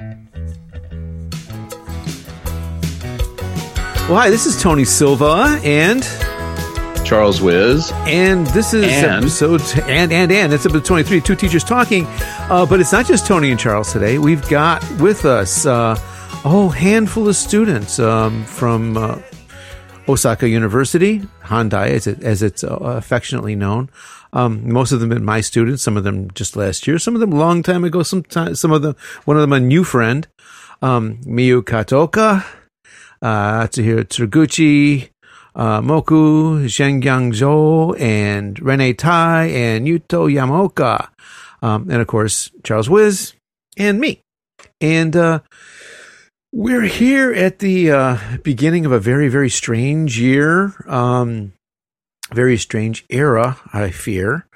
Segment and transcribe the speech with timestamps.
[0.00, 0.10] Well,
[4.14, 6.04] hi, this is Tony Silva and
[7.04, 7.90] Charles Wiz.
[8.06, 11.20] And this is and, episode and and and it's episode twenty three.
[11.20, 12.06] Two teachers talking,
[12.48, 14.18] uh, but it's not just Tony and Charles today.
[14.18, 19.20] We've got with us uh, a whole handful of students um, from uh,
[20.08, 23.90] Osaka University, Handai, as, it, as it's uh, affectionately known.
[24.32, 25.82] Um, most of them been my students.
[25.82, 26.98] Some of them just last year.
[26.98, 28.02] Some of them a long time ago.
[28.02, 28.94] Some time, some of them.
[29.24, 30.26] One of them a new friend,
[30.82, 32.44] um, Miyu Katoka,
[33.22, 35.08] uh, Atsuhiro Tsuruguchi,
[35.54, 41.08] uh, Moku, Zhengyang Zhou, and Rene Tai, and Yuto Yamoka,
[41.60, 43.32] Um, and of course, Charles Wiz
[43.76, 44.20] and me.
[44.80, 45.40] And, uh,
[46.52, 50.72] we're here at the, uh, beginning of a very, very strange year.
[50.86, 51.52] Um,
[52.32, 54.46] very strange era, I fear.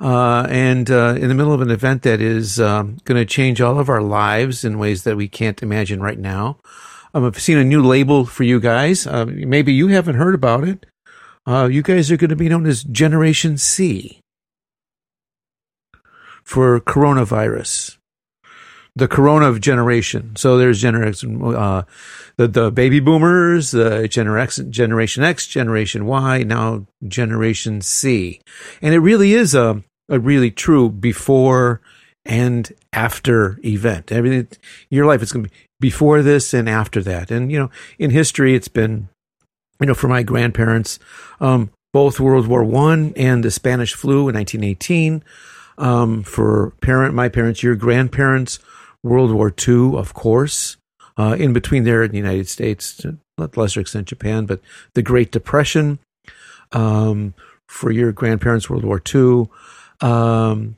[0.00, 3.60] Uh, and uh, in the middle of an event that is um, going to change
[3.60, 6.58] all of our lives in ways that we can't imagine right now.
[7.14, 9.06] Um, I've seen a new label for you guys.
[9.06, 10.86] Uh, maybe you haven't heard about it.
[11.46, 14.20] Uh, you guys are going to be known as Generation C
[16.42, 17.98] for coronavirus.
[18.94, 20.36] The corona of generation.
[20.36, 21.84] So there's generation, uh,
[22.36, 28.40] the, the baby boomers, the Generation, generation X, generation Y, now generation C.
[28.82, 31.80] And it really is a, a really true before
[32.24, 34.12] and after event.
[34.12, 34.48] Everything,
[34.90, 37.30] your life is going to be before this and after that.
[37.30, 39.08] And, you know, in history, it's been,
[39.80, 40.98] you know, for my grandparents,
[41.40, 45.22] um, both World War One and the Spanish flu in 1918.
[45.78, 48.60] Um, for parent, my parents, your grandparents,
[49.02, 50.76] World War II, of course.
[51.16, 53.18] Uh, in between there in the United States, to
[53.54, 54.60] lesser extent Japan, but
[54.94, 55.98] the Great Depression.
[56.72, 57.34] Um,
[57.68, 59.48] for your grandparents, World War II.
[60.00, 60.76] Um,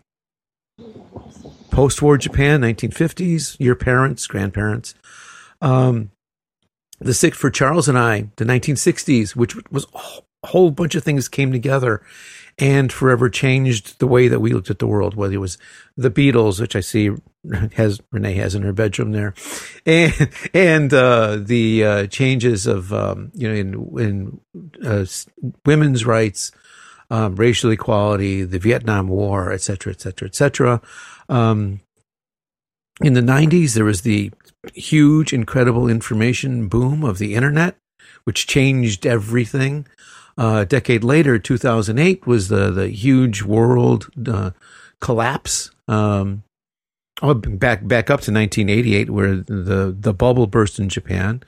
[1.70, 4.94] post-war Japan, 1950s, your parents, grandparents.
[5.60, 6.10] Um,
[7.00, 11.28] the sixth for Charles and I, the 1960s, which was a whole bunch of things
[11.28, 12.00] came together
[12.58, 15.58] and forever changed the way that we looked at the world, whether it was
[15.96, 17.10] the Beatles, which I see
[17.74, 19.34] has Renee has in her bedroom there,
[19.84, 24.40] and and uh, the uh, changes of um, you know in
[24.82, 25.06] in uh,
[25.66, 26.52] women's rights,
[27.10, 30.80] um, racial equality, the Vietnam War, et cetera, et cetera, et cetera.
[31.28, 31.80] Um,
[33.00, 34.30] in the 90s, there was the
[34.72, 37.76] huge, incredible information boom of the internet,
[38.24, 39.86] which changed everything.
[40.36, 44.50] Uh, a decade later, 2008, was the, the huge world uh,
[45.00, 45.70] collapse.
[45.86, 46.42] Um,
[47.22, 51.42] oh, back back up to 1988, where the, the bubble burst in Japan.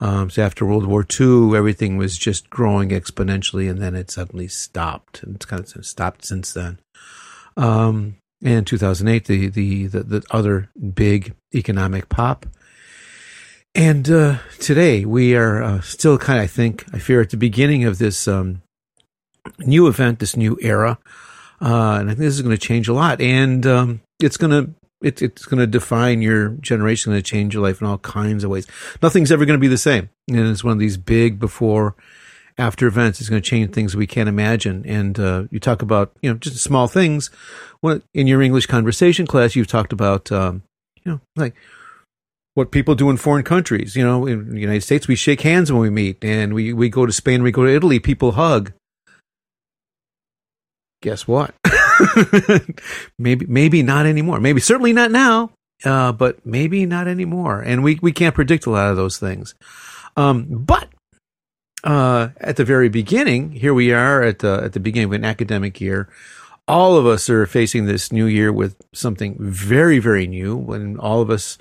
[0.00, 4.48] Um, so after World War II, everything was just growing exponentially, and then it suddenly
[4.48, 5.22] stopped.
[5.22, 6.80] And it's kind of stopped since then.
[7.56, 12.46] Um, and 2008, the, the, the, the other big economic pop.
[13.74, 17.36] And uh, today we are uh, still kind of, I think, I fear, at the
[17.36, 18.62] beginning of this um,
[19.60, 20.98] new event, this new era.
[21.60, 23.20] Uh, and I think this is going to change a lot.
[23.20, 27.54] And um, it's going to it, it's going to define your generation, going to change
[27.54, 28.66] your life in all kinds of ways.
[29.02, 30.10] Nothing's ever going to be the same.
[30.28, 31.96] And it's one of these big before
[32.58, 34.84] after events It's going to change things we can't imagine.
[34.86, 37.30] And uh, you talk about, you know, just small things.
[37.80, 40.62] Well, in your English conversation class, you've talked about, um,
[41.02, 41.54] you know, like
[42.54, 43.96] what people do in foreign countries.
[43.96, 46.88] You know, in the United States, we shake hands when we meet, and we, we
[46.88, 48.72] go to Spain, we go to Italy, people hug.
[51.00, 51.54] Guess what?
[53.18, 54.38] maybe maybe not anymore.
[54.38, 55.50] Maybe certainly not now,
[55.84, 57.60] uh, but maybe not anymore.
[57.60, 59.54] And we, we can't predict a lot of those things.
[60.16, 60.88] Um, but
[61.82, 65.24] uh, at the very beginning, here we are at the at the beginning of an
[65.24, 66.08] academic year.
[66.68, 70.56] All of us are facing this new year with something very very new.
[70.56, 71.58] When all of us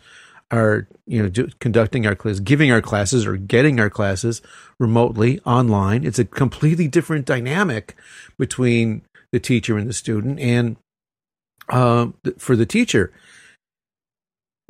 [0.52, 4.42] are you know do, conducting our class, giving our classes, or getting our classes
[4.80, 7.96] remotely online, it's a completely different dynamic
[8.38, 9.02] between
[9.32, 10.40] the teacher and the student.
[10.40, 10.78] And
[11.70, 12.08] uh,
[12.38, 13.12] for the teacher,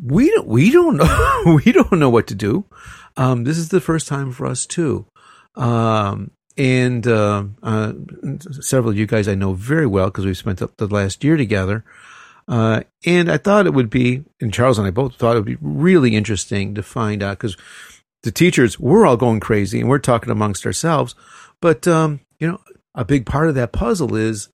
[0.01, 2.65] we don't we don't know we don't know what to do.
[3.17, 5.05] Um, this is the first time for us too.
[5.55, 7.93] Um, and uh, uh,
[8.61, 11.37] several of you guys I know very well because we've spent the, the, last year
[11.37, 11.83] together.
[12.51, 15.45] Uh, and I thought it would be, and Charles and I both thought it would
[15.45, 17.55] be really interesting to find out because
[18.23, 21.15] the teachers, we're all going crazy and we're talking amongst ourselves.
[21.61, 22.59] But, um, you know,
[22.93, 24.49] a big part of that puzzle is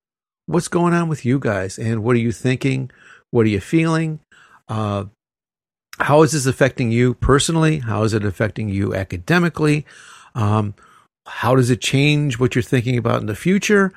[0.45, 2.91] what's going on with you guys and what are you thinking?
[3.31, 4.19] What are you feeling?
[4.69, 5.05] Uh,
[5.97, 7.79] how is this affecting you personally?
[7.79, 9.87] How is it affecting you academically?
[10.35, 10.75] Um,
[11.25, 13.91] how does it change what you're thinking about in the future?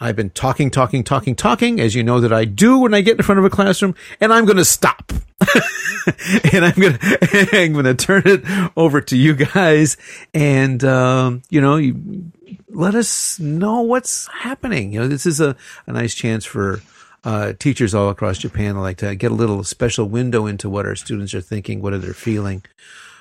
[0.00, 3.16] I've been talking, talking, talking, talking, as you know that I do when I get
[3.16, 5.12] in front of a classroom, and I'm going to stop.
[6.52, 8.44] and I'm going to, I'm going to turn it
[8.76, 9.96] over to you guys
[10.32, 12.30] and, um, you know, you
[12.68, 14.92] let us know what's happening.
[14.92, 15.56] You know, this is a,
[15.86, 16.82] a nice chance for,
[17.24, 20.94] uh, teachers all across Japan like to get a little special window into what our
[20.94, 22.62] students are thinking, what are they feeling,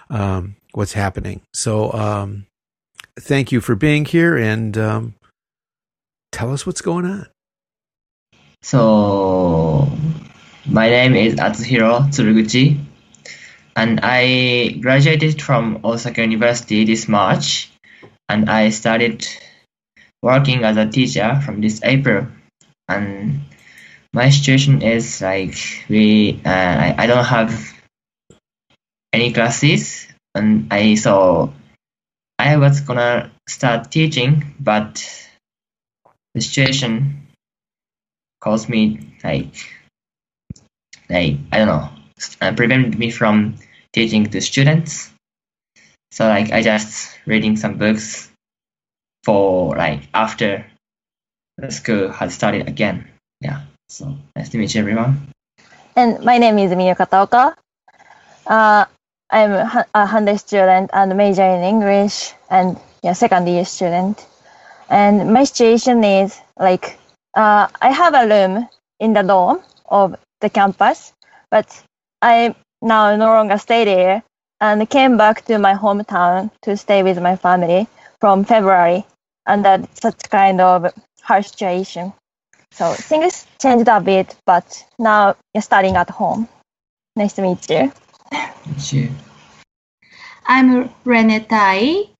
[0.09, 1.41] um, what's happening.
[1.53, 2.45] So, um,
[3.17, 5.15] thank you for being here and, um,
[6.33, 7.27] tell us what's going on.
[8.61, 9.87] So,
[10.65, 12.79] my name is Atsuhiro Tsuruguchi,
[13.75, 17.71] and I graduated from Osaka University this March,
[18.27, 19.25] and I started
[20.21, 22.27] working as a teacher from this April.
[22.87, 23.41] And
[24.13, 25.55] my situation is like
[25.87, 27.73] we, uh, I, I don't have
[29.13, 31.53] any classes, and I so
[32.39, 35.03] I was gonna start teaching, but
[36.33, 37.27] the situation
[38.41, 39.53] caused me like
[41.09, 41.89] like I don't know
[42.41, 43.55] uh, prevented me from
[43.93, 45.11] teaching to students.
[46.11, 48.29] So like I just reading some books
[49.23, 50.65] for like after
[51.57, 53.07] the school had started again.
[53.41, 53.61] Yeah.
[53.89, 55.29] So nice to meet you everyone.
[55.95, 57.55] And my name is Miyu Kataoka.
[58.45, 58.85] Uh,
[59.29, 64.25] I'm a a Handai student and major in English and yeah, second year student.
[64.89, 66.97] And my situation is like
[67.35, 68.67] uh, I have a room
[68.99, 71.13] in the dorm of the campus,
[71.49, 71.83] but
[72.21, 74.23] I now no longer stay there
[74.61, 77.87] and came back to my hometown to stay with my family
[78.19, 79.05] from February
[79.45, 82.13] under such kind of harsh situation.
[82.71, 86.47] So things changed a bit, but now you're studying at home.
[87.15, 87.91] Nice to meet you.
[88.65, 89.09] Meet you.
[90.47, 92.12] I'm Rene Tai.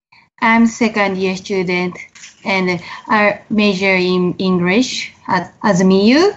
[0.43, 1.97] I'm second year student
[2.43, 6.35] and I major in English at as Miyu.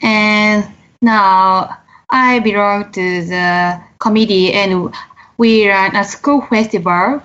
[0.00, 0.70] And
[1.02, 1.76] now
[2.10, 4.94] I belong to the committee and
[5.36, 7.20] we run a school festival.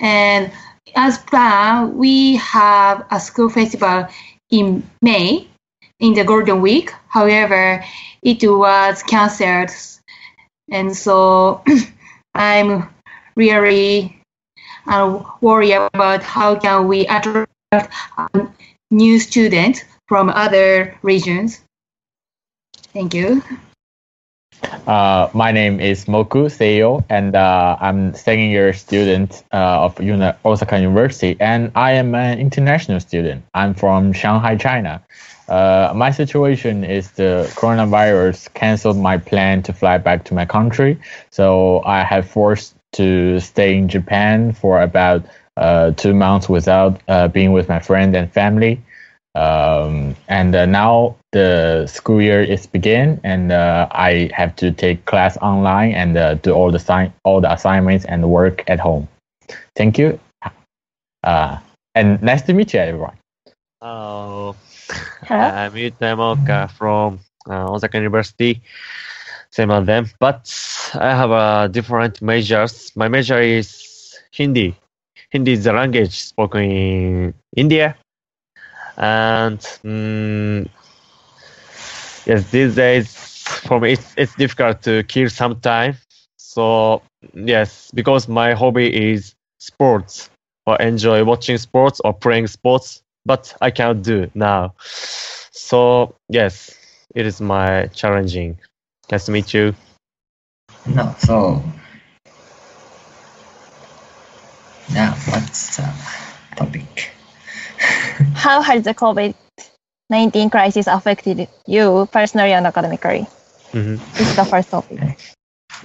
[0.00, 0.50] And
[0.96, 4.08] as planned, we have a school festival
[4.50, 5.46] in May
[6.00, 6.92] in the Golden Week.
[7.06, 7.84] However,
[8.20, 9.70] it was cancelled.
[10.72, 11.62] And so
[12.34, 12.88] I'm
[13.36, 14.21] really
[14.86, 17.50] uh, worry about how can we attract
[18.16, 18.54] um,
[18.90, 21.62] new students from other regions.
[22.92, 23.42] Thank you.
[24.86, 29.98] Uh, my name is Moku Seiyo, and uh, I'm second year student uh, of
[30.44, 33.44] Osaka University, and I am an international student.
[33.54, 35.02] I'm from Shanghai, China.
[35.48, 40.98] Uh, my situation is the coronavirus canceled my plan to fly back to my country,
[41.30, 45.24] so I have forced to stay in Japan for about
[45.56, 48.80] uh, two months without uh, being with my friend and family.
[49.34, 55.06] Um, and uh, now the school year is begin, and uh, I have to take
[55.06, 59.08] class online and uh, do all the sign all the assignments and work at home.
[59.74, 60.20] Thank you,
[61.24, 61.58] uh,
[61.94, 63.16] and nice to meet you, everyone.
[63.80, 64.54] Hello.
[65.24, 65.40] Hello.
[65.64, 68.60] I'm Yuta Yamaoka from uh, Osaka University.
[69.52, 70.50] Same as them, but
[70.94, 72.92] I have a different majors.
[72.96, 74.74] My major is Hindi.
[75.30, 77.96] Hindi is the language spoken in India.
[78.96, 80.68] And mm,
[82.26, 83.14] yes, these days
[83.66, 85.96] for me it's, it's difficult to kill some time.
[86.36, 87.02] So
[87.34, 90.30] yes, because my hobby is sports
[90.66, 94.74] or enjoy watching sports or playing sports, but I cannot do now.
[95.52, 96.76] So yes,
[97.14, 98.58] it is my challenging.
[99.12, 99.74] Nice to meet you.
[100.86, 101.62] No, so
[104.94, 105.84] now what's the
[106.56, 107.12] topic?
[108.32, 109.34] How has the COVID
[110.08, 113.26] 19 crisis affected you personally and academically?
[113.76, 114.00] Mhm.
[114.16, 114.98] This is the first topic.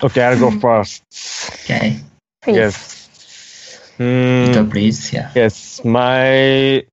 [0.01, 1.03] Okay, I'll go first.
[1.67, 1.99] Okay,
[2.41, 2.55] Please.
[2.55, 2.77] Yes.
[3.99, 5.11] Ito please.
[5.11, 5.31] Yeah.
[5.35, 6.85] yes, my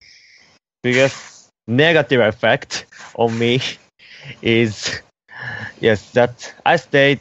[0.83, 3.62] biggest negative effect on me
[4.43, 4.99] is
[5.81, 7.21] yes that I stayed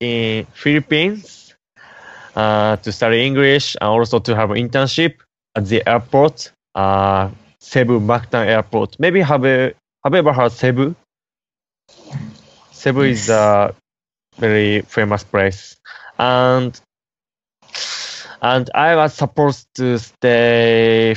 [0.00, 1.54] in Philippines
[2.34, 5.14] uh, to study English and also to have an internship
[5.54, 8.98] at the airport, uh, Cebu Mactan Airport.
[8.98, 9.74] Maybe have a,
[10.04, 10.94] have you ever heard Cebu?
[12.72, 13.74] Cebu is a
[14.38, 15.76] very famous place,
[16.18, 16.80] and
[18.40, 21.14] and I was supposed to stay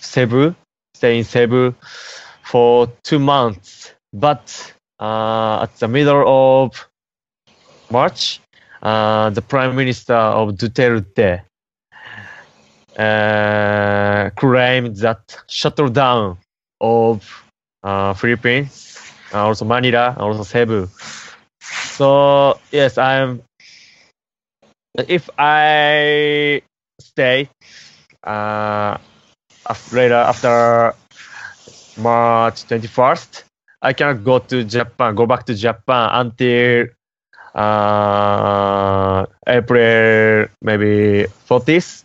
[0.00, 0.54] Cebu,
[0.94, 1.74] stay in Cebu
[2.42, 6.88] for two months, but uh, at the middle of
[7.90, 8.40] March,
[8.82, 11.42] uh, the Prime Minister of Duterte
[12.98, 16.36] uh, claimed that shutdown
[16.80, 17.44] of
[17.82, 18.98] uh, Philippines,
[19.32, 20.88] uh, also Manila, also Cebu.
[21.60, 23.42] So yes, I'm.
[25.06, 26.62] If I
[27.00, 27.48] stay
[28.24, 28.98] uh,
[29.92, 30.94] later after
[31.96, 33.44] March 21st,
[33.82, 36.86] I cannot go to Japan, go back to Japan until
[37.54, 42.04] uh, April maybe 40th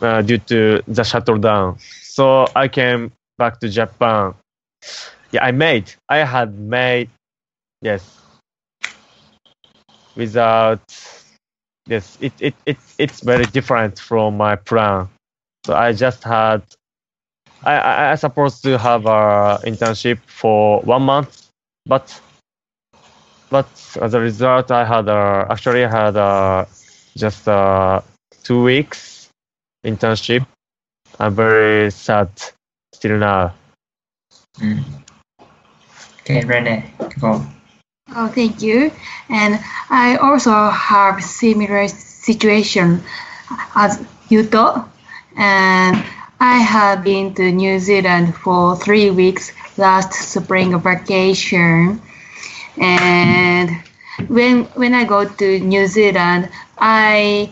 [0.00, 1.78] uh, due to the shutdown.
[2.02, 4.34] So I came back to Japan.
[5.32, 5.92] Yeah, I made.
[6.08, 7.08] I had made.
[7.82, 8.18] Yes.
[10.16, 10.80] Without.
[11.86, 15.08] Yes, it, it, it it's very different from my plan.
[15.66, 16.62] So I just had.
[17.64, 21.50] I I, I supposed to have a internship for one month,
[21.86, 22.20] but
[23.52, 23.68] but
[24.00, 26.66] as a result, I had a, actually had a,
[27.14, 28.02] just a
[28.42, 29.28] two weeks
[29.84, 30.46] internship.
[31.20, 32.30] I'm very sad
[32.94, 33.52] still now.
[34.58, 34.82] Mm.
[36.20, 36.90] Okay, Rene,
[37.20, 37.44] go.
[38.16, 38.90] Oh, thank you.
[39.28, 43.02] And I also have similar situation
[43.74, 43.98] as
[44.30, 44.88] Yuto.
[45.36, 46.02] And
[46.42, 52.02] I have been to New Zealand for three weeks last spring vacation.
[52.76, 53.70] And
[54.26, 57.48] when when I go to New Zealand, I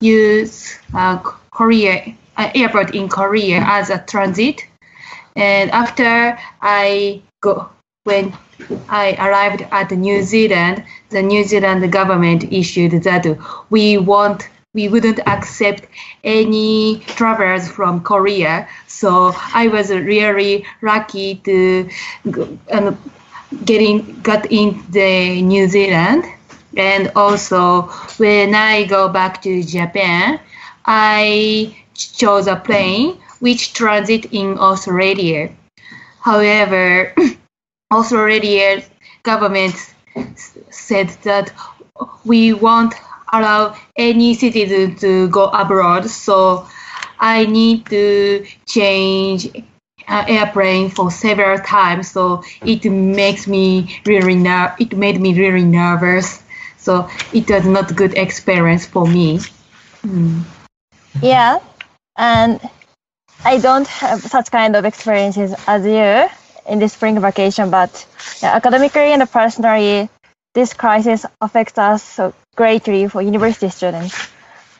[0.00, 1.18] use uh,
[1.50, 4.64] Korea uh, airport in Korea as a transit.
[5.36, 7.68] And after I go
[8.04, 8.32] when
[8.88, 13.26] I arrived at New Zealand, the New Zealand government issued that
[13.68, 15.86] we want we wouldn't accept
[16.24, 18.68] any travelers from Korea.
[18.88, 21.88] So I was really lucky to
[22.70, 22.98] um,
[23.64, 26.24] getting got in the New Zealand.
[26.76, 27.82] And also
[28.18, 30.40] when I go back to Japan,
[30.84, 35.50] I chose a plane which transit in Australia.
[36.20, 37.14] However,
[37.92, 38.82] Australia
[39.22, 39.94] government
[40.70, 41.52] said that
[42.24, 42.94] we won't
[43.38, 46.66] allow any citizen to go abroad, so
[47.18, 49.48] I need to change
[50.08, 52.10] uh, airplane for several times.
[52.10, 56.42] So it makes me really ner- it made me really nervous.
[56.78, 59.40] So it was not good experience for me.
[60.02, 60.40] Hmm.
[61.22, 61.60] Yeah,
[62.16, 62.60] and
[63.44, 66.28] I don't have such kind of experiences as you
[66.70, 68.06] in the spring vacation, but
[68.42, 70.08] academically and personally,
[70.54, 74.28] this crisis affects us so greatly for university students.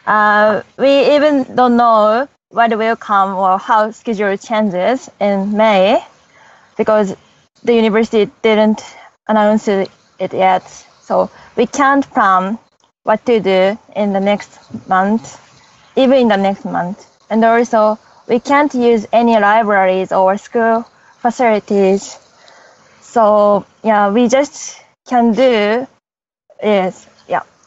[0.07, 6.05] Uh, we even don't know what will come or how schedule changes in May
[6.77, 7.17] because
[7.63, 8.83] the university didn't
[9.29, 9.91] announce it
[10.33, 10.63] yet.
[11.01, 12.59] So we can't plan
[13.03, 15.41] what to do in the next month
[15.97, 17.07] even in the next month.
[17.31, 20.85] And also, we can't use any libraries or school
[21.19, 22.19] facilities.
[23.01, 25.87] So yeah, we just can do
[26.63, 27.07] is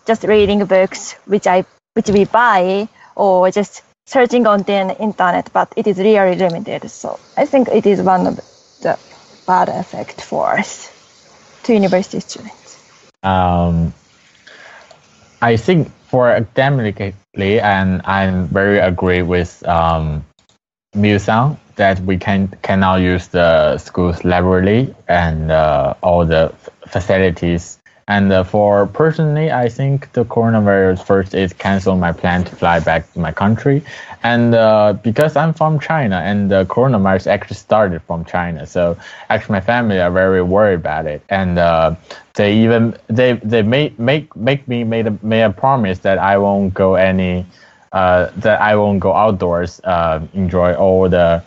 [0.07, 5.73] just reading books which I which we buy or just searching on the internet, but
[5.75, 6.89] it is really limited.
[6.89, 8.35] So I think it is one of
[8.81, 8.97] the
[9.45, 10.91] bad effect for us
[11.63, 12.77] to university students.
[13.23, 13.93] um,
[15.41, 20.25] I think for academically, and I'm very agree with um,
[20.95, 26.53] Miyu-san that we can cannot use the school's library and uh, all the
[26.87, 27.77] facilities.
[28.07, 32.79] And uh, for personally, I think the coronavirus first is canceled my plan to fly
[32.79, 33.83] back to my country,
[34.23, 38.97] and uh, because I'm from China and the coronavirus actually started from China, so
[39.29, 41.95] actually my family are very worried about it, and uh,
[42.35, 46.37] they even they they make make make me made a made a promise that I
[46.37, 47.45] won't go any
[47.91, 51.43] uh, that I won't go outdoors uh, enjoy all the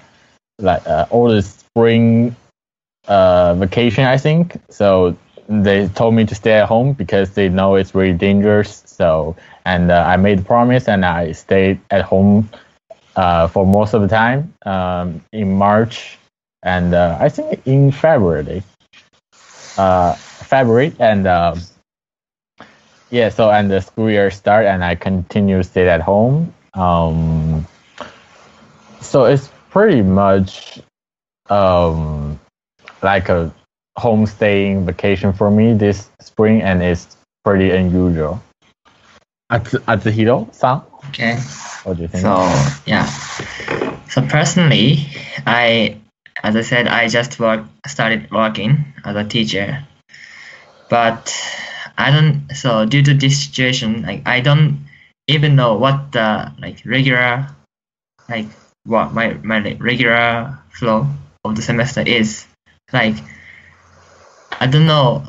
[0.59, 2.37] like uh, all the spring
[3.09, 4.61] vacation I think.
[4.71, 5.17] So
[5.51, 9.35] they told me to stay at home because they know it's really dangerous so
[9.67, 12.49] and uh, I made the promise and I stayed at home
[13.17, 16.19] uh, for most of the time um, in March
[16.63, 18.63] and uh, I think in February
[19.77, 21.61] uh, February and um,
[23.11, 27.67] yeah so and the school year start and I continue stay at home um,
[29.01, 30.81] so it's pretty much
[31.49, 32.39] um,
[33.03, 33.53] like a
[34.01, 38.41] homestaying vacation for me this spring and it's pretty unusual
[39.51, 41.37] Atsu- Atsuhiro-san Okay.
[41.85, 42.33] what do you think So
[42.87, 43.07] yeah.
[44.11, 45.07] So personally,
[45.47, 45.97] I,
[46.43, 49.87] as I said, I just work started working as a teacher,
[50.89, 51.31] but
[51.97, 52.51] I don't.
[52.55, 54.87] So due to this situation, like I don't
[55.29, 57.47] even know what the like regular,
[58.29, 58.47] like
[58.85, 61.07] what my my regular flow
[61.45, 62.47] of the semester is.
[62.93, 63.15] like
[64.61, 65.25] I don't know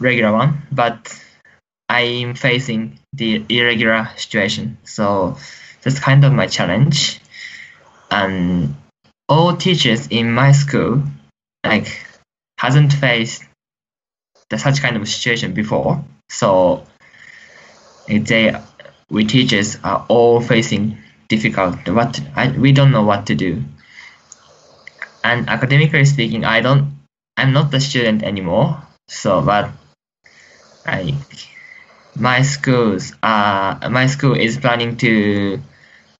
[0.00, 1.14] regular one, but
[1.88, 4.78] I'm facing the irregular situation.
[4.84, 5.36] So
[5.82, 7.20] that's kind of my challenge.
[8.10, 8.74] And
[9.28, 11.02] all teachers in my school
[11.64, 12.06] like
[12.58, 13.44] hasn't faced
[14.50, 16.02] the, such kind of situation before.
[16.28, 16.86] So
[18.08, 18.56] they
[19.10, 20.98] we teachers are all facing
[21.28, 23.62] difficult what I, we don't know what to do.
[25.22, 26.95] And academically speaking, I don't
[27.46, 28.82] I'm not a student anymore.
[29.06, 29.70] So but
[30.84, 31.14] like
[32.16, 35.60] my schools uh my school is planning to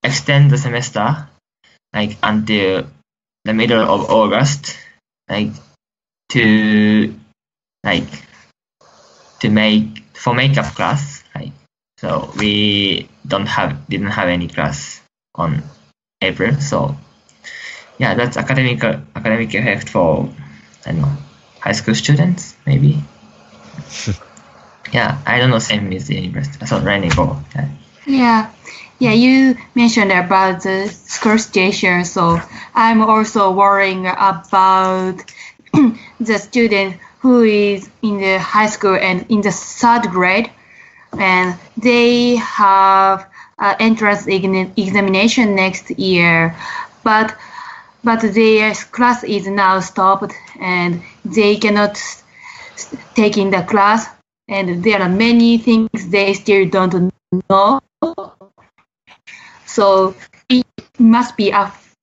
[0.04, 1.26] extend the semester
[1.92, 2.86] like until
[3.44, 4.78] the middle of August
[5.28, 5.50] like
[6.28, 7.12] to
[7.82, 8.12] like
[9.40, 11.50] to make for makeup class like
[11.98, 15.02] so we don't have didn't have any class
[15.34, 15.64] on
[16.22, 16.94] April so
[17.98, 20.30] yeah that's academic academic effect for
[20.86, 21.16] I don't know
[21.60, 23.02] high school students maybe
[24.92, 27.68] yeah I don't know same with the university so Rennie go yeah.
[28.06, 28.52] Yeah,
[29.00, 29.12] yeah.
[29.12, 32.40] You mentioned about the school station, so
[32.74, 35.24] I'm also worrying about
[36.20, 40.50] the student who is in the high school and in the third grade,
[41.18, 43.28] and they have
[43.58, 46.54] uh, entrance examination next year,
[47.02, 47.36] but
[48.04, 52.00] but their class is now stopped and they cannot
[53.14, 54.06] take in the class,
[54.48, 57.12] and there are many things they still don't
[57.48, 57.80] know.
[59.66, 60.14] So
[60.48, 60.66] it
[60.98, 61.52] must be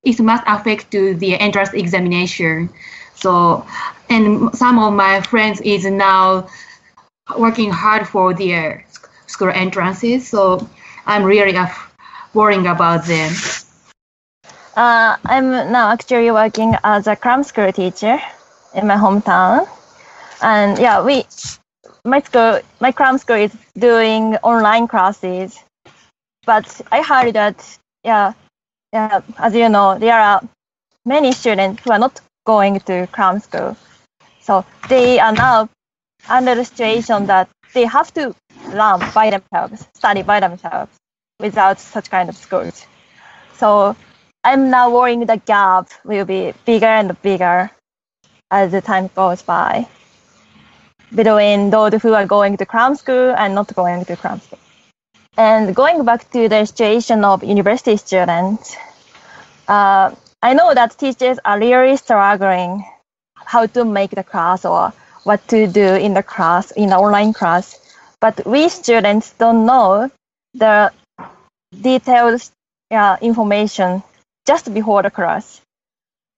[0.03, 2.69] it must affect to the entrance examination.
[3.15, 3.65] So
[4.09, 6.47] and some of my friends is now
[7.37, 8.85] working hard for their
[9.27, 10.27] school entrances.
[10.27, 10.67] So
[11.05, 11.57] I'm really
[12.33, 13.31] worrying about them.
[14.75, 18.19] Uh, I'm now actually working as a cram school teacher
[18.73, 19.67] in my hometown,
[20.41, 21.25] and yeah, we
[22.03, 25.59] my school my cram school is doing online classes,
[26.45, 28.33] but I heard that yeah,
[28.91, 30.41] yeah, as you know, there are
[31.05, 33.77] many students who are not going to cram school,
[34.41, 35.69] so they are now
[36.29, 38.33] under the situation that they have to
[38.69, 40.91] learn by themselves, study by themselves,
[41.39, 42.87] without such kind of schools.
[43.55, 43.95] So
[44.45, 47.71] I'm now worrying the gap will be bigger and bigger
[48.51, 49.87] as the time goes by
[51.15, 54.59] between those who are going to cram school and not going to cram school.
[55.37, 58.75] And going back to the situation of university students,
[59.67, 62.83] uh, I know that teachers are really struggling
[63.35, 64.91] how to make the class or
[65.23, 67.79] what to do in the class, in the online class.
[68.19, 70.11] But we students don't know
[70.53, 70.91] the
[71.81, 72.41] detailed
[72.91, 74.03] yeah, information
[74.45, 75.61] just before the class.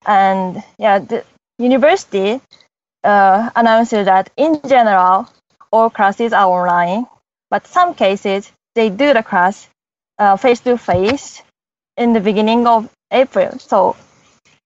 [0.06, 1.24] And yeah, the
[1.58, 2.42] university
[3.04, 5.30] uh, announced that in general,
[5.72, 7.06] all classes are online,
[7.50, 9.68] but some cases they do the class
[10.40, 11.42] face to face
[11.98, 13.58] in the beginning of April.
[13.60, 13.96] So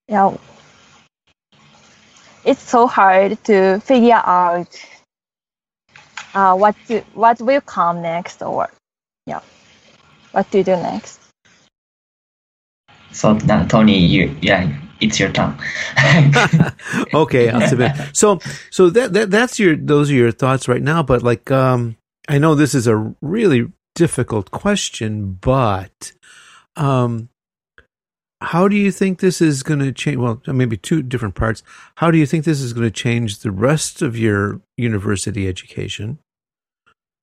[0.08, 0.36] yeah,
[2.44, 4.68] it's so hard to figure out
[6.34, 8.70] uh, what to, what will come next or
[9.26, 9.42] yeah,
[10.32, 11.19] what to do next.
[13.12, 15.58] So Tony, you yeah, it's your turn.
[17.14, 17.96] okay, I'll submit.
[18.14, 21.04] So, so that, that that's your those are your thoughts right now.
[21.04, 26.12] But like, um, I know this is a really difficult question, but
[26.76, 27.30] um,
[28.42, 30.18] how do you think this is going to change?
[30.18, 31.64] Well, maybe two different parts.
[31.96, 36.20] How do you think this is going to change the rest of your university education?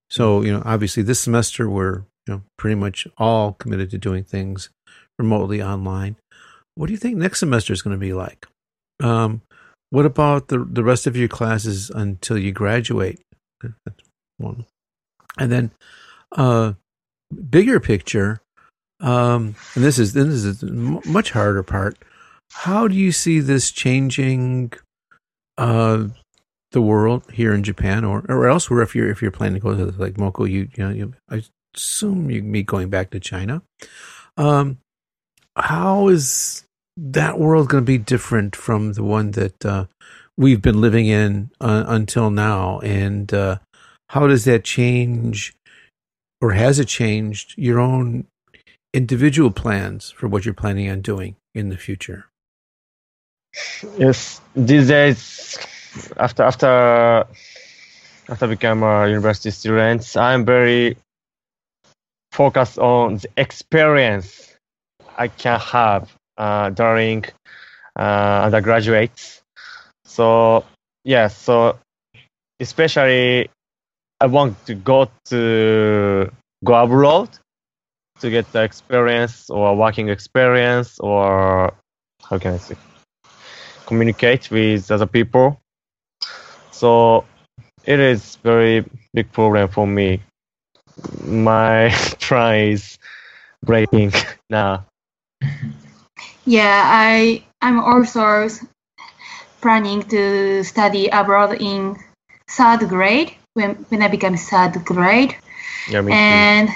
[0.09, 4.25] So, you know, obviously this semester we're you know pretty much all committed to doing
[4.25, 4.70] things
[5.18, 6.16] remotely online.
[6.74, 8.46] What do you think next semester is going to be like?
[9.02, 9.42] Um,
[9.90, 13.20] what about the the rest of your classes until you graduate?
[13.62, 14.02] That's
[14.37, 14.66] one.
[15.38, 15.70] And then,
[16.33, 16.74] uh,
[17.50, 18.40] bigger picture,
[19.00, 21.98] um, and this is this is a much harder part.
[22.52, 24.72] How do you see this changing
[25.59, 26.09] uh,
[26.72, 28.83] the world here in Japan or, or elsewhere?
[28.83, 31.42] If you're if you're planning to go to like Moko, you you know you, I
[31.76, 33.62] assume you'd be going back to China.
[34.37, 34.79] Um,
[35.56, 36.64] how is
[36.96, 39.86] that world going to be different from the one that uh,
[40.36, 42.78] we've been living in uh, until now?
[42.80, 43.58] And uh,
[44.08, 45.54] how does that change,
[46.40, 48.26] or has it changed your own
[48.92, 52.26] individual plans for what you're planning on doing in the future?
[53.96, 55.58] Yes, these days,
[56.18, 57.26] after after
[58.28, 60.96] after become a university student, I'm very
[62.32, 64.55] focused on the experience
[65.16, 67.24] I can have uh, during
[67.98, 69.42] uh, undergraduate.
[70.05, 70.64] So
[71.05, 71.79] yeah, so
[72.61, 73.50] especially
[74.20, 76.31] I want to go to
[76.64, 77.31] go abroad
[78.20, 81.72] to get the experience or working experience or
[82.22, 82.76] how can I say
[83.87, 85.61] communicate with other people.
[86.72, 87.24] So
[87.85, 90.20] it is very big problem for me.
[91.24, 92.98] My plan is
[93.64, 94.12] breaking
[94.50, 94.85] now.
[96.44, 98.49] Yeah, I I'm also
[99.61, 101.96] planning to study abroad in
[102.49, 105.35] third grade when when I become third grade,
[105.88, 106.18] Yeah, me too.
[106.18, 106.68] and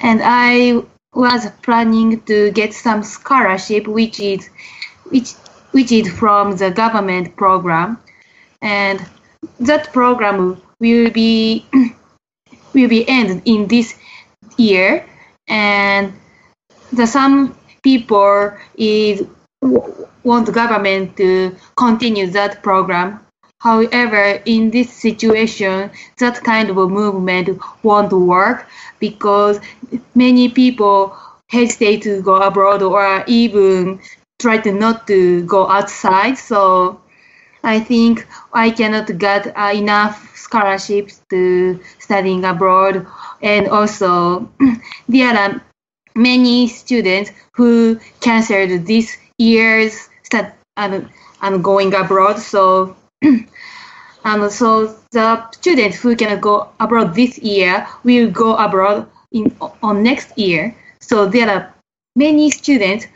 [0.00, 4.48] and I was planning to get some scholarship, which is
[5.10, 5.32] which
[5.72, 7.98] which is from the government program,
[8.62, 9.04] and
[9.60, 11.66] that program will be
[12.74, 13.94] will be ended in this
[14.56, 15.04] year,
[15.46, 16.12] and
[16.92, 17.57] the some
[17.88, 19.26] people is
[20.24, 23.08] want government to continue that program.
[23.60, 27.48] However, in this situation, that kind of movement
[27.82, 28.66] won't work
[29.00, 29.58] because
[30.14, 31.16] many people
[31.48, 34.00] hesitate to go abroad or even
[34.38, 36.36] try to not to go outside.
[36.38, 37.00] So
[37.64, 43.06] I think I cannot get uh, enough scholarships to studying abroad,
[43.42, 44.48] and also
[45.08, 45.60] there are
[46.14, 51.08] many students who canceled this year's stud and,
[51.42, 52.38] and going abroad.
[52.38, 53.48] So and
[54.24, 60.02] um, so the students who cannot go abroad this year will go abroad in on
[60.02, 60.74] next year.
[61.00, 61.74] So there are
[62.16, 63.06] many students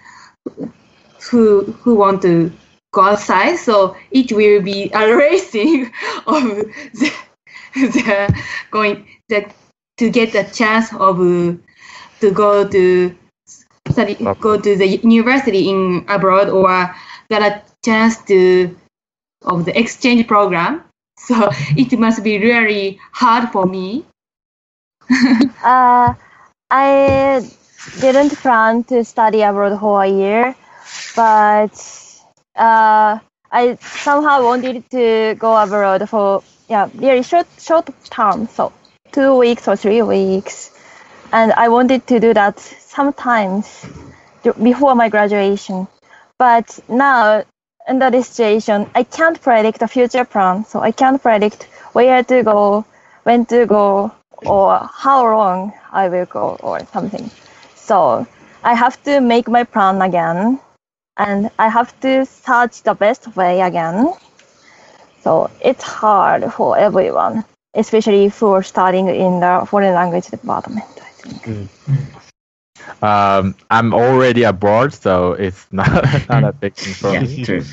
[1.31, 2.53] who who want to
[2.93, 3.57] go outside.
[3.57, 5.93] So it will be a racing
[6.27, 7.13] of the,
[7.75, 9.51] the going the,
[9.99, 11.55] to get the chance of uh,
[12.23, 13.15] to go to
[13.91, 16.95] study go to the university in abroad or
[17.29, 18.75] get a chance to
[19.45, 20.83] of the exchange program.
[21.23, 21.37] So
[21.77, 24.05] it must be really hard for me.
[25.63, 26.15] Uh,
[26.69, 27.49] I
[28.01, 30.57] didn't plan to study abroad for a year,
[31.15, 31.77] but
[32.57, 33.19] uh,
[33.53, 38.73] I somehow wanted to go abroad for yeah really short short term, so
[39.13, 40.72] two weeks or three weeks,
[41.33, 43.87] and I wanted to do that sometimes
[44.63, 45.89] before my graduation.
[46.39, 47.45] But now
[47.89, 51.65] under this situation, I can't predict the future plan, so I can't predict
[51.95, 52.85] where to go,
[53.25, 54.13] when to go,
[54.45, 57.31] or how long I will go, or something.
[57.75, 58.27] So
[58.63, 60.61] I have to make my plan again,
[61.17, 64.13] and I have to search the best way again.
[65.23, 70.92] So it's hard for everyone, especially for studying in the foreign language department.
[71.25, 71.71] I think.
[73.03, 77.47] Um, I'm already abroad, so it's not not a big thing for Yeah, me.
[77.47, 77.67] true.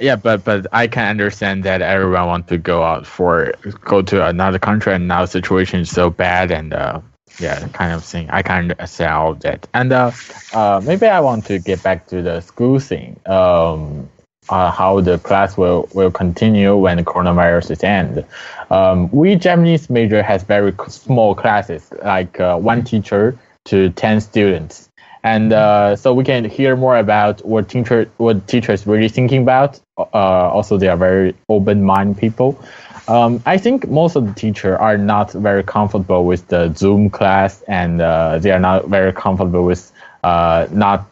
[0.00, 3.52] Yeah, but but I can understand that everyone wants to go out for
[3.84, 7.00] go to another country, and now situation is so bad, and uh,
[7.38, 8.28] yeah, kind of thing.
[8.30, 10.10] I can understand all that, and uh,
[10.52, 13.20] uh, maybe I want to get back to the school thing.
[13.26, 14.08] Um,
[14.48, 18.24] uh, how the class will, will continue when the coronavirus is end.
[18.70, 24.90] Um, we Japanese major has very small classes, like uh, one teacher to ten students,
[25.22, 29.80] and uh, so we can hear more about what teacher what teachers really thinking about.
[29.98, 32.58] Uh, also, they are very open mind people.
[33.06, 37.62] Um, I think most of the teachers are not very comfortable with the Zoom class,
[37.68, 39.92] and uh, they are not very comfortable with
[40.24, 41.06] uh, not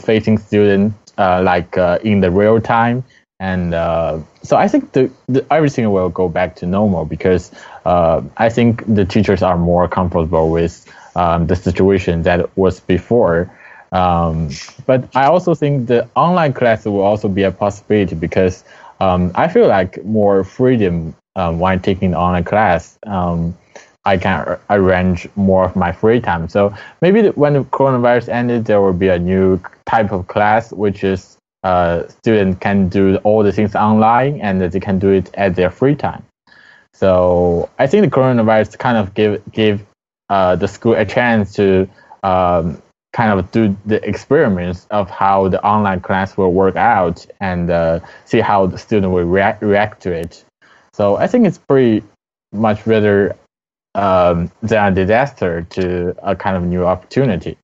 [0.00, 0.94] facing students
[1.42, 3.04] like uh, in the real time.
[3.40, 7.50] And uh, so I think the, the, everything will go back to normal because
[7.84, 13.50] uh, I think the teachers are more comfortable with um, the situation that was before.
[13.90, 14.50] Um,
[14.86, 18.64] but I also think the online class will also be a possibility because
[19.00, 22.98] um, I feel like more freedom um, when taking the online class.
[23.06, 23.56] Um,
[24.04, 26.48] I can arrange more of my free time.
[26.48, 31.04] So maybe when the coronavirus ended, there will be a new type of class, which
[31.04, 35.54] is uh, students can do all the things online and they can do it at
[35.54, 36.24] their free time.
[36.94, 39.84] So I think the coronavirus kind of give give
[40.28, 41.88] uh, the school a chance to
[42.22, 47.70] um, kind of do the experiments of how the online class will work out and
[47.70, 50.44] uh, see how the student will react react to it.
[50.92, 52.02] So I think it's pretty
[52.52, 53.36] much rather
[53.94, 57.56] um, than a disaster to a kind of new opportunity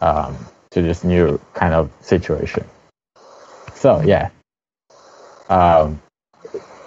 [0.00, 0.36] um,
[0.70, 2.64] to this new kind of situation.
[3.74, 4.30] So yeah,
[5.48, 6.00] um,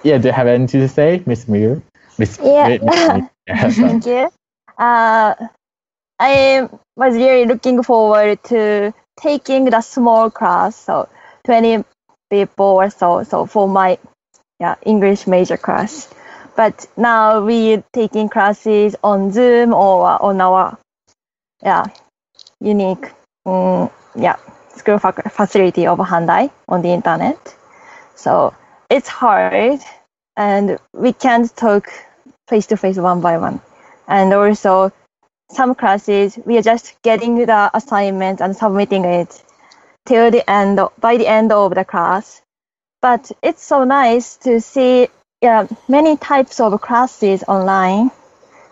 [0.04, 0.18] yeah.
[0.18, 1.82] Do you have anything to say, Miss Muir?
[2.18, 2.78] Miss Yeah.
[2.82, 3.24] Miss.
[3.46, 4.30] Yeah, Thank you.
[4.78, 5.36] Uh,
[6.18, 11.10] I was really looking forward to taking the small class, so
[11.44, 11.84] 20
[12.30, 13.24] people or so.
[13.24, 13.98] So for my
[14.62, 16.08] yeah English major class,
[16.56, 20.78] but now we're taking classes on Zoom or on our
[21.64, 21.86] yeah
[22.62, 23.12] unique
[23.46, 24.38] um, yeah
[24.76, 27.56] school fac- facility of Handai on the internet.
[28.16, 28.54] So
[28.90, 29.80] it's hard,
[30.38, 31.88] and we can't talk
[32.48, 33.62] face to face one by one,
[34.08, 34.92] and also
[35.52, 39.44] some classes we are just getting the assignment and submitting it
[40.06, 42.42] till the end by the end of the class
[43.02, 45.08] but it's so nice to see
[45.44, 48.10] yeah, many types of classes online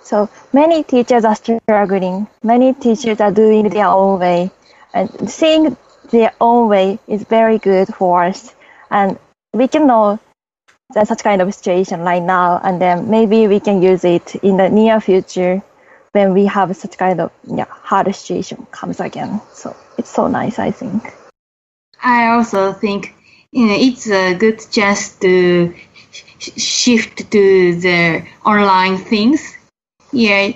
[0.03, 4.49] so many teachers are struggling many teachers are doing their own way
[4.93, 5.77] and seeing
[6.11, 8.55] their own way is very good for us
[8.89, 9.19] and
[9.53, 10.19] we can know
[10.93, 14.57] that such kind of situation right now and then maybe we can use it in
[14.57, 15.61] the near future
[16.13, 19.41] when we have such kind of yeah hard situation comes again.
[19.53, 21.13] So it's so nice, I think.
[22.03, 23.15] I also think
[23.51, 25.73] you know, it's a good chance to
[26.41, 29.57] shift to the online things.
[30.11, 30.51] Yeah,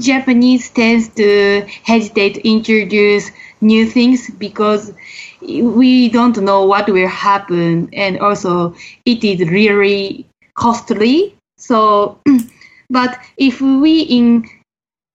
[0.00, 4.92] Japanese tends to hesitate to introduce new things because
[5.40, 11.34] we don't know what will happen, and also it is really costly.
[11.58, 12.18] So,
[12.90, 14.48] but if we in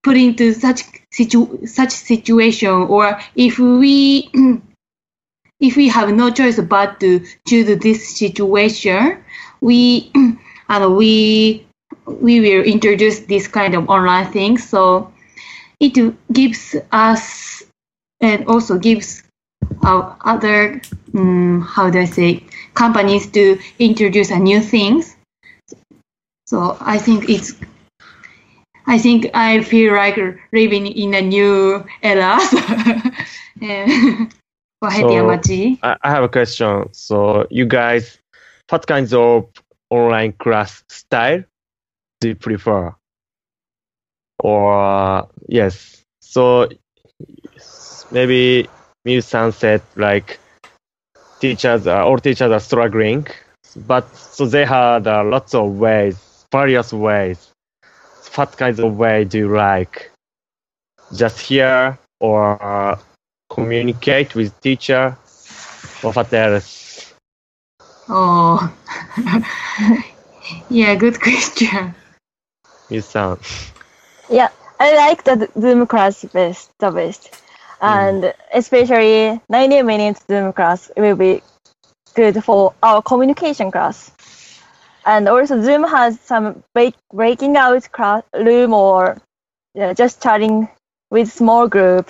[0.03, 4.29] put into such situ- such situation or if we
[5.59, 9.23] if we have no choice but to choose this situation
[9.61, 10.11] we
[10.69, 11.65] and we
[12.05, 15.11] we will introduce this kind of online thing so
[15.79, 15.93] it
[16.31, 17.63] gives us
[18.21, 19.23] and also gives
[19.83, 20.81] our other
[21.15, 22.43] um, how do i say
[22.73, 25.15] companies to introduce a new things
[26.45, 27.53] so i think it's
[28.87, 30.17] I think I feel like
[30.51, 32.39] living in a new era.
[34.83, 35.15] Ahead, So-
[36.01, 36.89] I have a question.
[36.93, 38.17] So, you guys,
[38.71, 39.49] what kinds of
[39.89, 41.43] online class style
[42.21, 42.95] do you prefer?
[44.39, 46.69] Or yes, so
[48.11, 48.69] maybe
[49.05, 50.39] Miyu-san said like
[51.41, 53.27] teachers, are, all teachers are struggling,
[53.75, 57.51] but so they had uh, lots of ways, various ways.
[58.35, 60.11] What kinds of way do you like?
[61.13, 62.97] Just hear or uh,
[63.49, 65.17] communicate with teacher
[66.03, 66.80] or what else?
[68.13, 68.59] Oh,
[70.69, 71.95] yeah, good question.
[72.89, 73.39] You sound.
[74.29, 74.49] Yeah,
[74.81, 77.41] I like the Zoom class best, the best.
[77.81, 81.41] And especially 90 minutes Zoom class will be
[82.13, 84.11] good for our communication class.
[85.05, 89.21] And also Zoom has some break, breaking out class room or
[89.95, 90.67] just chatting
[91.09, 92.09] with small group.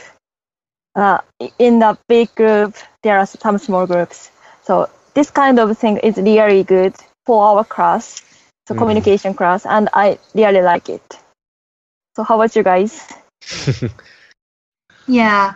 [0.95, 1.19] Uh,
[1.59, 4.31] in the big group, there are some small groups.
[4.63, 6.95] So this kind of thing is really good
[7.25, 8.21] for our class,
[8.67, 8.77] so Mhm.
[8.77, 11.17] communication class, and I really like it.
[12.15, 13.07] So how about you guys?
[15.07, 15.53] Yeah,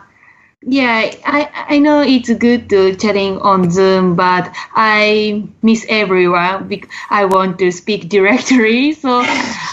[0.62, 6.90] yeah, I I know it's good to chatting on Zoom, but I miss everyone because
[7.10, 9.22] I want to speak directly, so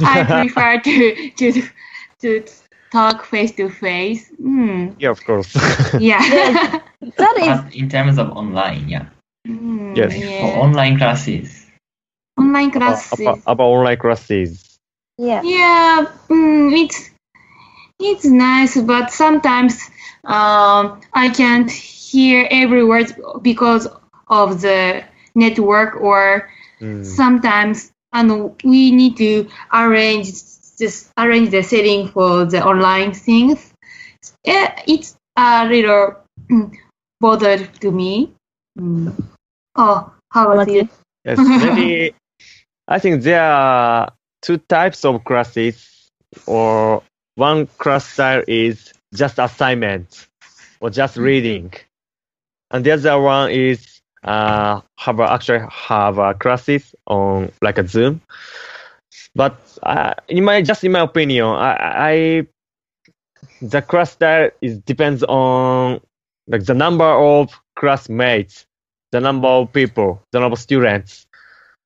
[0.03, 1.63] I prefer to to
[2.21, 2.43] to
[2.91, 4.31] talk face to face.
[4.99, 5.53] Yeah, of course.
[5.97, 6.21] Yeah.
[7.17, 9.05] That is But in terms of online, yeah.
[9.47, 10.13] Hmm, Yes.
[10.39, 10.55] For yeah.
[10.55, 11.67] online classes.
[12.37, 13.19] Online about, classes.
[13.19, 14.77] about, about online classes.
[15.17, 15.41] yeah.
[15.43, 17.09] Yeah, mm, it's
[17.99, 19.81] it's nice, but sometimes
[20.23, 23.87] um, I can't hear every word because
[24.27, 25.03] of the
[25.35, 26.49] network, or
[26.81, 27.03] Mm.
[27.05, 30.27] sometimes and we need to arrange
[30.77, 33.73] just arrange the setting for the online things.
[34.45, 36.15] Yeah, it's a little
[36.49, 36.71] mm,
[37.19, 38.33] bothered to me.
[38.79, 39.13] Mm.
[39.75, 40.87] Oh, how about you?
[41.25, 42.13] Yes, maybe
[42.87, 46.11] I think there are two types of classes,
[46.45, 47.01] or
[47.35, 50.27] one class style is just assignment
[50.79, 51.73] or just reading,
[52.71, 57.87] and the other one is uh, have a, actually have uh, classes on like a
[57.87, 58.21] Zoom.
[59.35, 61.73] But uh, in my just in my opinion, I,
[62.11, 62.47] I
[63.61, 66.01] the class style is depends on
[66.47, 68.65] like the number of classmates
[69.13, 71.27] the number of people, the number of students.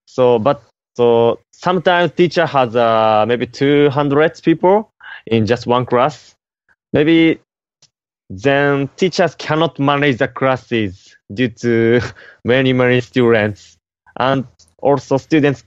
[0.06, 0.63] So, but
[0.96, 4.90] so sometimes teacher has uh, maybe 200 people
[5.28, 6.34] in just one class.
[6.94, 7.40] Maybe
[8.30, 12.00] then teachers cannot manage the classes due to
[12.46, 13.78] many, many students.
[14.18, 15.66] And also students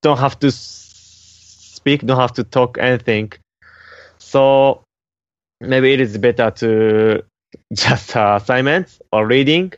[0.00, 3.30] don't have to speak, don't have to talk anything.
[4.18, 4.82] So
[5.60, 7.22] maybe it is better to
[7.74, 9.74] just uh, assignments or reading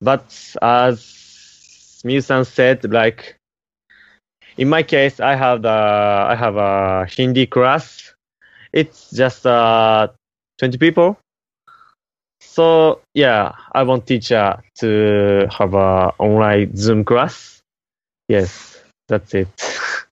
[0.00, 3.36] but as Miyu-san said, like
[4.56, 8.14] in my case, I have the I have a Hindi class.
[8.72, 10.08] It's just uh,
[10.58, 11.18] 20 people.
[12.40, 17.60] So yeah, I want teacher to have a online Zoom class.
[18.28, 19.48] Yes, that's it.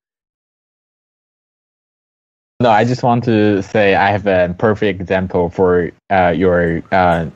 [2.60, 7.26] No, I just want to say I have a perfect example for uh, your uh,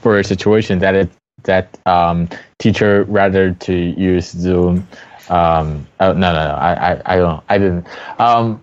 [0.00, 1.10] for your situation that it
[1.44, 2.28] that um,
[2.58, 4.86] teacher rather to use Zoom.
[5.28, 7.86] Um, oh, no, no, no, I, I, I don't, I didn't.
[8.18, 8.62] Um,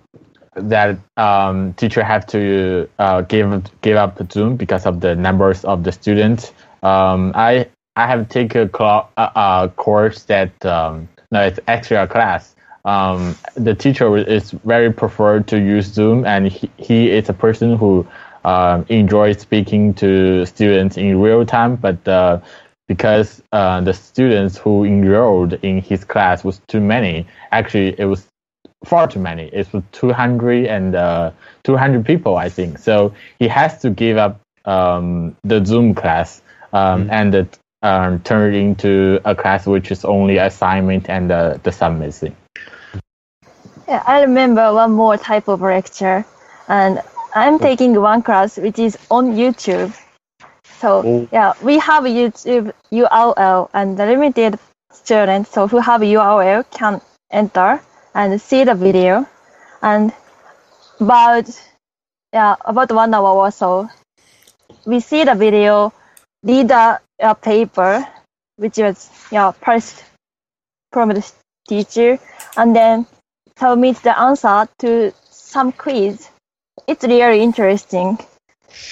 [0.55, 5.83] that um, teacher have to uh, give give up Zoom because of the numbers of
[5.83, 6.53] the students.
[6.83, 12.07] Um, I I have taken a, cl- a, a course that um, no, it's extra
[12.07, 12.55] class.
[12.85, 17.77] Um, the teacher is very preferred to use Zoom, and he, he is a person
[17.77, 18.07] who
[18.45, 21.75] um, enjoys speaking to students in real time.
[21.75, 22.39] But uh,
[22.89, 28.27] because uh, the students who enrolled in his class was too many, actually it was
[28.83, 29.43] far too many.
[29.53, 31.31] It was 200 and uh,
[31.63, 32.79] 200 people, I think.
[32.79, 36.41] So he has to give up um, the Zoom class
[36.73, 41.57] um, and it, um, turn it into a class which is only assignment and uh,
[41.61, 42.35] the submission.
[43.87, 46.25] Yeah, I remember one more type of lecture,
[46.67, 47.01] and
[47.35, 49.95] I'm taking one class which is on YouTube.
[50.79, 51.27] So Oh.
[51.31, 54.57] yeah, we have YouTube URL, and the limited
[54.91, 57.81] students so who have URL can enter
[58.15, 59.25] and see the video,
[59.81, 60.13] and
[60.99, 61.45] about
[62.33, 63.89] yeah about one hour or so,
[64.85, 65.91] we see the video,
[66.43, 68.07] read a, a paper,
[68.55, 70.03] which was yeah pressed
[70.91, 71.23] from the
[71.67, 72.17] teacher,
[72.57, 73.05] and then
[73.57, 76.29] submit the answer to some quiz.
[76.87, 78.17] It's really interesting.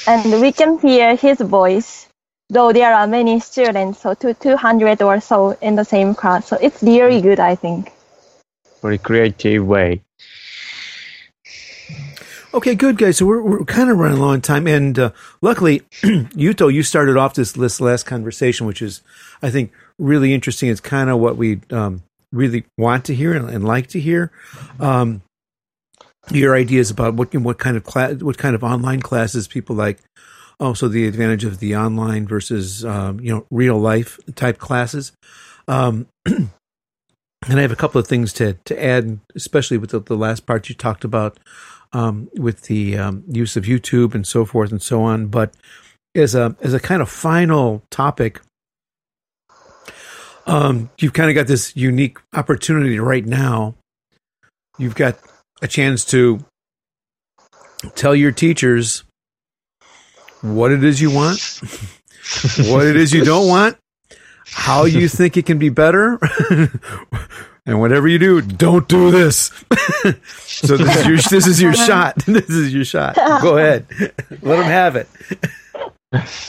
[0.07, 2.07] And we can hear his voice,
[2.49, 6.47] though there are many students, so two, 200 or so in the same class.
[6.47, 7.91] So it's really good, I think.
[8.81, 10.01] Very creative way.
[12.53, 13.17] Okay, good guys.
[13.17, 15.11] So we're we're kind of running low on time, and uh,
[15.41, 19.01] luckily, Yuto, you started off this this last conversation, which is,
[19.41, 20.69] I think, really interesting.
[20.69, 24.31] It's kind of what we um, really want to hear and, and like to hear.
[24.79, 25.21] Um,
[26.31, 29.99] your ideas about what what kind of class, what kind of online classes people like.
[30.59, 35.11] Also, the advantage of the online versus um, you know real life type classes.
[35.67, 36.49] Um, and
[37.47, 40.69] I have a couple of things to to add, especially with the, the last part
[40.69, 41.39] you talked about
[41.93, 45.27] um, with the um, use of YouTube and so forth and so on.
[45.27, 45.53] But
[46.15, 48.41] as a as a kind of final topic,
[50.45, 53.75] um, you've kind of got this unique opportunity right now.
[54.77, 55.19] You've got
[55.61, 56.39] a chance to
[57.95, 59.03] tell your teachers
[60.41, 61.39] what it is you want,
[62.65, 63.77] what it is you don't want,
[64.47, 66.19] how you think it can be better.
[67.67, 69.51] And whatever you do, don't do this.
[70.37, 72.15] so this is your this is your shot.
[72.25, 73.15] This is your shot.
[73.41, 73.85] Go ahead,
[74.41, 75.09] let them have it.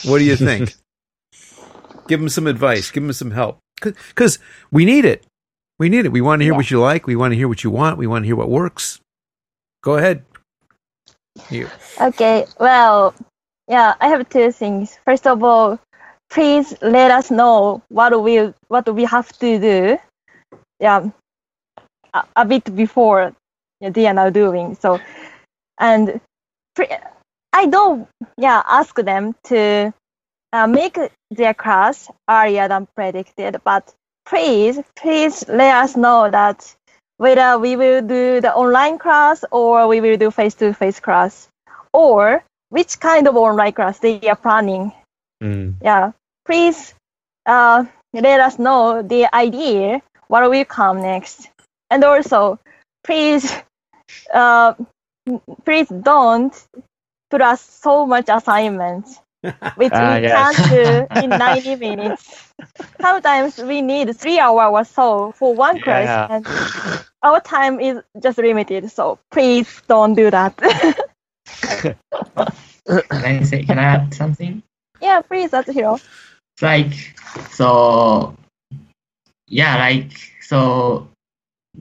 [0.05, 0.75] What do you think?
[2.07, 2.89] Give them some advice.
[2.89, 4.39] Give them some help because
[4.71, 5.25] we need it.
[5.79, 6.11] We need it.
[6.11, 7.07] We want to hear what you like.
[7.07, 7.97] We want to hear what you want.
[7.97, 8.99] We want to hear what works.
[9.81, 10.25] Go ahead.
[11.49, 11.69] You.
[12.01, 13.15] Okay, well,
[13.69, 14.99] yeah, I have two things.
[15.05, 15.79] First of all,
[16.29, 19.97] please let us know what we what we have to do.
[20.81, 21.09] Yeah,
[22.13, 23.33] a, a bit before
[23.79, 24.99] yeah, they are now doing so,
[25.79, 26.19] and
[26.75, 26.97] pre-
[27.53, 29.93] I don't yeah ask them to
[30.51, 30.97] uh, make
[31.31, 33.93] their class earlier than predicted, but
[34.29, 36.75] please please let us know that
[37.17, 41.49] whether we will do the online class or we will do face-to-face class
[41.93, 44.93] or which kind of online class they are planning.
[45.43, 45.73] Mm.
[45.81, 46.11] Yeah,
[46.45, 46.93] please
[47.45, 51.49] uh, let us know the idea what will come next,
[51.89, 52.59] and also
[53.03, 53.51] please
[54.33, 54.75] uh,
[55.65, 56.53] please don't
[57.31, 59.19] put us so much assignments
[59.75, 60.31] which Ah, we yes.
[60.31, 62.53] can't do in 90 minutes.
[63.01, 66.27] Sometimes we need three hours or so for one class, Yeah.
[66.29, 66.45] and
[67.23, 68.91] our time is just limited.
[68.91, 70.57] So please don't do that.
[71.81, 71.95] Can
[73.11, 73.63] I say?
[73.63, 74.63] Can I add something?
[75.01, 75.95] yeah, please, that's hero.
[75.95, 76.93] It's like
[77.51, 78.35] so.
[79.47, 80.11] Yeah, like
[80.41, 81.09] so.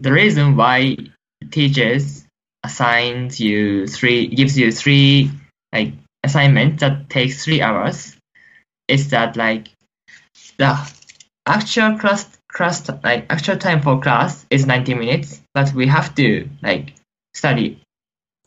[0.01, 0.97] The reason why
[1.51, 2.25] teachers
[2.63, 5.31] assigns you three gives you three
[5.73, 5.93] like
[6.29, 8.17] assignment that takes three hours
[8.87, 9.69] is that like
[10.59, 10.71] the
[11.47, 16.49] actual class class like actual time for class is 90 minutes but we have to
[16.63, 16.95] like
[17.35, 17.81] study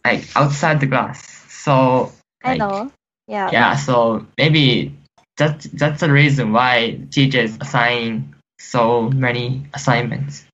[0.06, 1.20] like outside the class
[1.50, 2.12] so
[2.44, 2.92] I know.
[3.28, 3.50] Yeah.
[3.52, 4.96] yeah so maybe
[5.38, 10.46] that's that's the reason why teachers assign so many assignments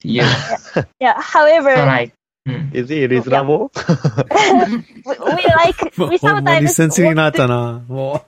[0.00, 0.22] to you.
[1.00, 1.20] Yeah.
[1.20, 2.12] However, so like,
[2.47, 2.69] hmm.
[2.73, 3.71] Is it reasonable?
[5.05, 7.83] we, we like we ほ んまに sometimes 先生になっ want たな。
[7.87, 8.25] も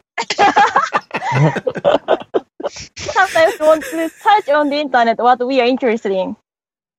[2.95, 6.35] sometimes want to search on the internet what we are interested in,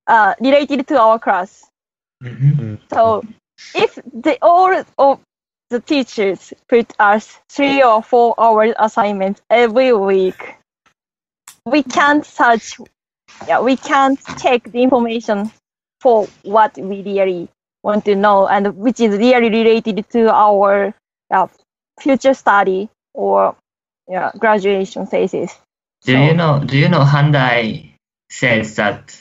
[0.07, 1.69] uh, related to our class.
[2.23, 2.79] Mhm.
[2.89, 3.23] So
[3.75, 5.19] if the all of
[5.69, 10.55] the teachers put us three or four hours assignments every week,
[11.65, 12.77] we can't search.
[13.47, 15.51] Yeah, we can't check the information
[16.00, 17.48] for what we really
[17.82, 20.94] want to know and which is really related to our
[21.30, 21.46] uh,
[22.00, 23.56] future study or
[24.08, 25.56] yeah, graduation thesis.
[26.04, 26.60] Do So- you know?
[26.64, 27.90] Do you know Handai
[28.30, 29.20] says that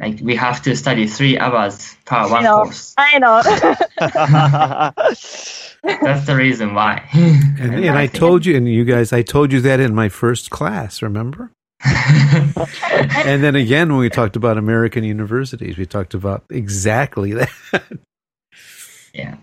[0.00, 2.62] like we have to study three hours per one know.
[2.64, 2.94] course.
[2.98, 3.42] I know.
[5.82, 7.08] That's the reason why.
[7.12, 10.50] and, and I told you, and you guys, I told you that in my first
[10.50, 11.50] class, remember?
[13.24, 17.50] And then again, when we talked about American universities, we talked about exactly that.
[19.14, 19.36] yeah,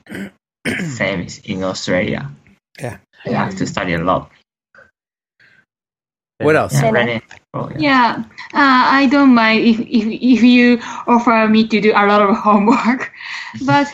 [0.96, 2.32] same is in Australia.
[2.80, 2.98] Yeah.
[3.26, 4.32] you have to study a lot.
[6.40, 6.74] What else?
[6.74, 7.22] Yeah, And-
[7.54, 7.78] Oh, yeah.
[7.80, 8.24] Yeah,
[8.54, 12.36] uh, I don't mind if, if if you offer me to do a lot of
[12.48, 13.14] homework,
[13.66, 13.88] but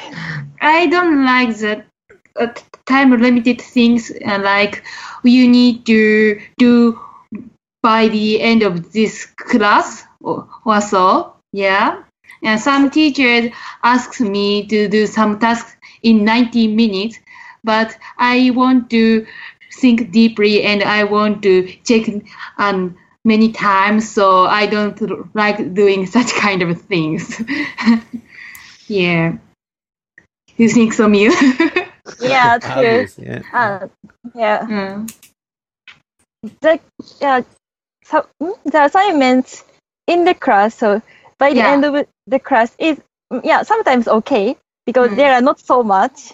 [0.59, 1.83] I don't like the
[2.39, 2.47] uh,
[2.87, 4.81] time limited things uh, like
[5.23, 6.99] you need to do
[7.81, 11.35] by the end of this class or, or so.
[11.53, 12.03] Yeah,
[12.43, 13.51] and some teachers
[13.83, 17.19] ask me to do some tasks in 90 minutes,
[17.63, 19.25] but I want to
[19.73, 22.07] think deeply and I want to check
[22.57, 27.41] um, many times, so I don't like doing such kind of things.
[28.87, 29.37] yeah.
[30.57, 31.31] You think so, Miyu?
[32.21, 32.71] yeah, true.
[32.71, 33.41] Obvious, yeah.
[33.53, 33.87] Uh,
[34.35, 34.59] yeah.
[34.67, 35.15] Mm.
[36.61, 36.79] the
[37.21, 37.41] yeah,
[38.11, 39.63] so mm, the assignments
[40.07, 40.75] in the class.
[40.75, 41.01] So
[41.39, 41.67] by the Yeah.
[41.67, 42.99] end of the class is
[43.33, 45.15] mm, yeah sometimes okay because Mm.
[45.15, 46.33] there are not so much,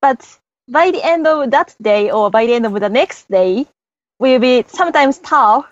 [0.00, 0.38] but
[0.68, 3.66] by the end of that day or by the end of the next day
[4.18, 5.66] will be sometimes tough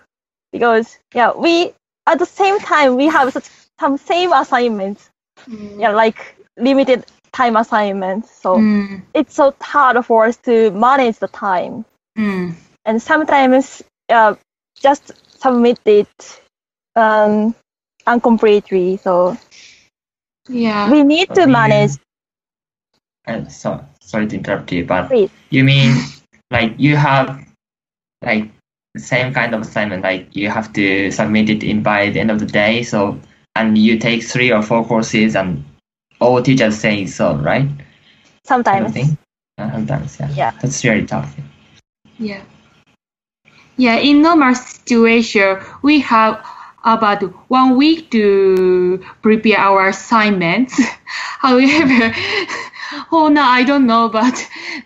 [0.51, 1.73] because yeah we
[2.07, 3.49] at the same time we have such
[3.79, 5.09] some same assignments
[5.77, 9.01] yeah like limited time assignments so Mm.
[9.13, 11.85] it's so hard for us to manage the time
[12.17, 12.53] Mm.
[12.85, 14.35] and sometimes uh,
[14.79, 16.41] just submit it
[16.95, 17.55] um,
[18.07, 18.97] incompletely.
[18.97, 19.37] So
[20.49, 20.91] Yeah.
[20.91, 21.91] we need to manage.
[23.25, 25.29] Uh, so, sorry to interrupt you, but Please.
[25.49, 25.95] you mean
[26.51, 27.39] like you have
[28.21, 28.49] like
[28.93, 32.31] the same kind of assignment, like you have to submit it in by the end
[32.31, 32.83] of the day.
[32.83, 33.19] So,
[33.55, 35.63] and you take three or four courses, and
[36.19, 37.67] all teachers say so, right?
[37.67, 37.79] Kind
[38.85, 39.17] of Sometimes, thing?
[39.57, 40.29] Uh, sometimes, yeah.
[40.31, 40.51] Yeah.
[40.61, 41.35] That's really tough.
[42.19, 42.41] Yeah.
[43.83, 46.45] Yeah, in normal situation, we have
[46.85, 50.79] about one week to prepare our assignments.
[51.39, 52.13] However,
[53.11, 54.35] oh no, I don't know, but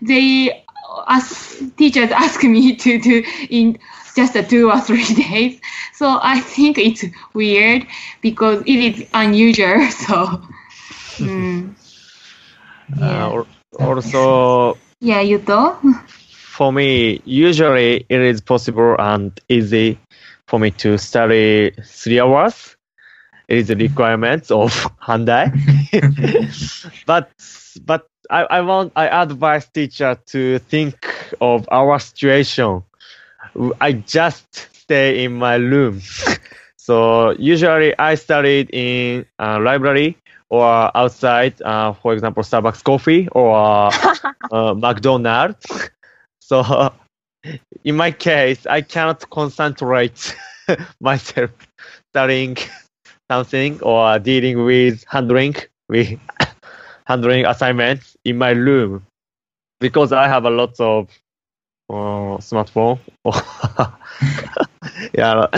[0.01, 0.63] they
[1.07, 3.77] ask, teachers ask me to do in
[4.15, 5.59] just a two or three days.
[5.93, 7.85] So I think it's weird
[8.21, 9.89] because it is unusual.
[9.91, 10.41] So,
[11.19, 11.75] mm.
[12.99, 13.47] Uh, al-
[13.79, 15.77] also, yeah, you know.
[16.57, 19.99] For me, usually it is possible and easy
[20.47, 22.75] for me to study three hours.
[23.47, 25.53] It is a requirement of Handai.
[27.05, 27.29] but
[27.85, 30.97] but I, I want I advise teacher to think
[31.41, 32.81] of our situation.
[33.79, 36.01] I just stay in my room.
[36.75, 40.17] so usually I studied in a library
[40.49, 43.91] or outside, uh, for example, Starbucks coffee or
[44.51, 45.91] uh, McDonald's.
[46.47, 46.93] So
[47.83, 50.35] in my case, I cannot concentrate
[51.01, 51.51] myself
[52.13, 52.57] studying
[53.29, 55.55] something or dealing with handling
[55.89, 56.19] with
[57.05, 59.05] handling assignments in my room
[59.79, 61.09] because I have a lot of
[61.89, 62.99] uh, smartphone.
[63.25, 63.33] Or
[65.13, 65.47] yeah,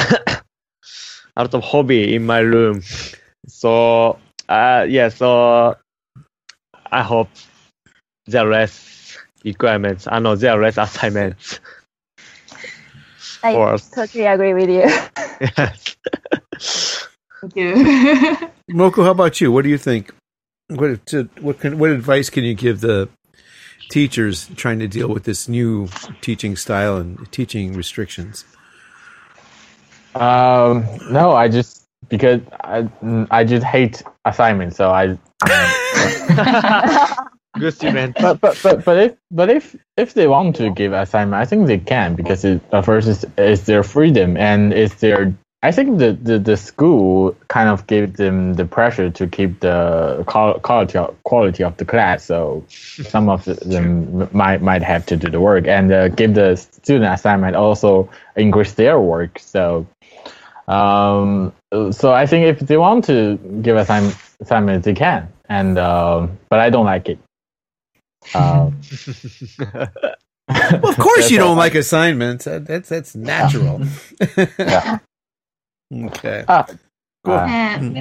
[1.35, 2.81] a lot of hobby in my room.
[3.47, 4.19] So
[4.49, 5.75] uh, yeah, so
[6.91, 7.29] I hope
[8.25, 8.73] the less
[9.43, 10.07] requirements.
[10.09, 11.59] I know there are less assignments.
[13.43, 14.89] I for totally agree with you.
[15.57, 15.95] Yes.
[17.39, 17.73] Thank you.
[18.71, 19.53] Moko, how about you?
[19.53, 20.13] What do you think?
[20.67, 23.07] What to, what can, what advice can you give the
[23.89, 25.87] teachers trying to deal with this new
[26.19, 28.43] teaching style and teaching restrictions?
[30.15, 32.89] Um, no, I just because I
[33.31, 35.17] I just hate assignments, so I
[37.60, 38.16] good student.
[38.22, 41.68] but but but but if but if if they want to give assignment, I think
[41.68, 45.34] they can because it uh, first is it's their freedom and it's their.
[45.62, 50.24] I think the, the, the school kind of gave them the pressure to keep the
[50.26, 52.24] quality of, quality of the class.
[52.24, 56.55] So some of them might might have to do the work and uh, give the
[56.55, 59.38] student assignment also increase their work.
[59.39, 59.86] So
[60.70, 61.51] um,
[61.91, 65.28] so I think if they want to give assign- assignment, they can.
[65.49, 67.18] And um, but I don't like it.
[68.34, 68.80] Um,
[70.82, 72.45] Well, of course you don't like assignments.
[72.45, 73.82] That's that's natural.
[74.59, 74.99] Yeah.
[75.93, 76.45] okay.
[76.47, 76.65] Ah,
[77.26, 77.36] Cool.
[77.36, 77.97] uh, And,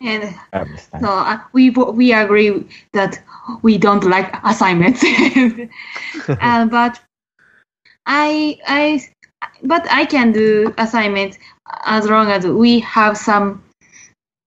[0.00, 0.64] and Uh,
[1.00, 3.22] so uh, we we agree that
[3.62, 5.04] we don't like assignments.
[6.28, 7.00] uh, but
[8.06, 9.00] I I
[9.62, 11.38] but I can do assignments
[11.86, 13.62] as long as we have some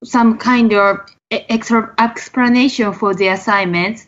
[0.04, 0.98] some kind of
[1.32, 4.08] e- extra explanation for the assignments.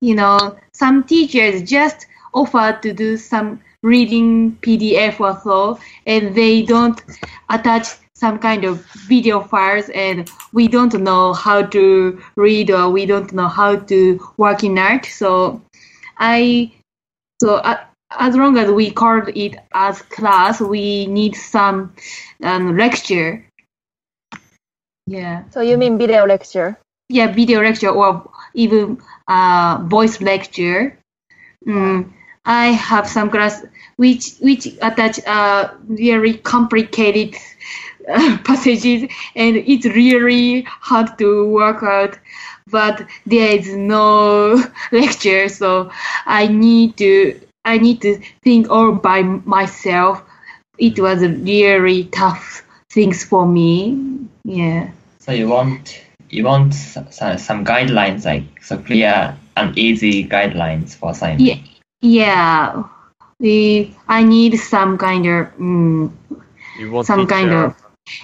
[0.00, 6.62] You know, some teachers just offer to do some reading PDF or so, and they
[6.62, 7.00] don't
[7.48, 13.06] attach some kind of video files, and we don't know how to read or we
[13.06, 15.06] don't know how to work in art.
[15.06, 15.62] So,
[16.18, 16.72] I
[17.40, 21.94] so uh, as long as we call it as class, we need some
[22.42, 23.44] um, lecture.
[25.06, 26.78] Yeah So you mean video lecture?
[27.08, 28.98] Yeah, video lecture or even
[29.28, 30.98] uh, voice lecture.
[31.66, 32.12] Mm,
[32.44, 33.64] I have some class
[33.96, 37.34] which which attach uh, very complicated
[38.08, 39.02] uh, passages
[39.34, 42.18] and it's really hard to work out.
[42.68, 45.90] But there is no lecture, so
[46.26, 50.22] I need to I need to think all by myself.
[50.78, 53.98] It was really tough things for me.
[54.44, 54.90] Yeah.
[55.18, 61.10] So you want you want some, some guidelines like so clear and easy guidelines for
[61.10, 61.40] assignment.
[61.42, 61.58] Yeah,
[62.00, 62.82] yeah.
[63.38, 66.10] We, I need some kind of mm,
[66.78, 67.74] You want some kind of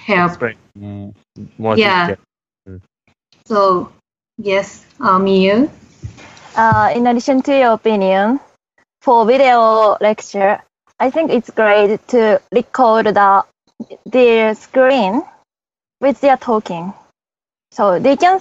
[0.07, 0.41] help.
[0.79, 1.15] mm,
[1.59, 2.07] more Yeah.
[2.07, 2.81] detail.
[3.47, 3.93] So
[4.39, 5.71] yes, uh, Miyu.
[6.57, 8.41] Uh, in addition to your opinion,
[9.01, 10.61] for video lecture,
[11.01, 13.45] I think it's great to record the
[14.07, 15.23] their screen
[16.01, 16.93] with their talking,
[17.73, 18.41] so they can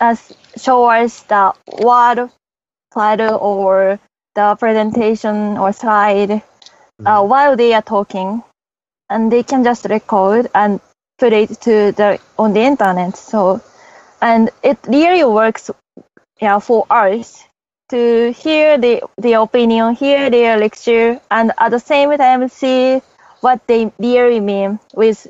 [0.00, 0.16] uh,
[0.56, 1.52] show us the
[1.82, 2.30] word
[2.94, 3.98] title or
[4.36, 6.42] the presentation or slide
[7.04, 8.42] uh, while they are talking,
[9.10, 10.80] and they can just record and
[11.18, 13.16] put it to the on the internet.
[13.16, 13.60] So,
[14.22, 15.70] and it really works
[16.40, 17.44] yeah, for us
[17.90, 23.02] to hear the, their opinion, hear their lecture, and at the same time see
[23.40, 25.26] what they really mean with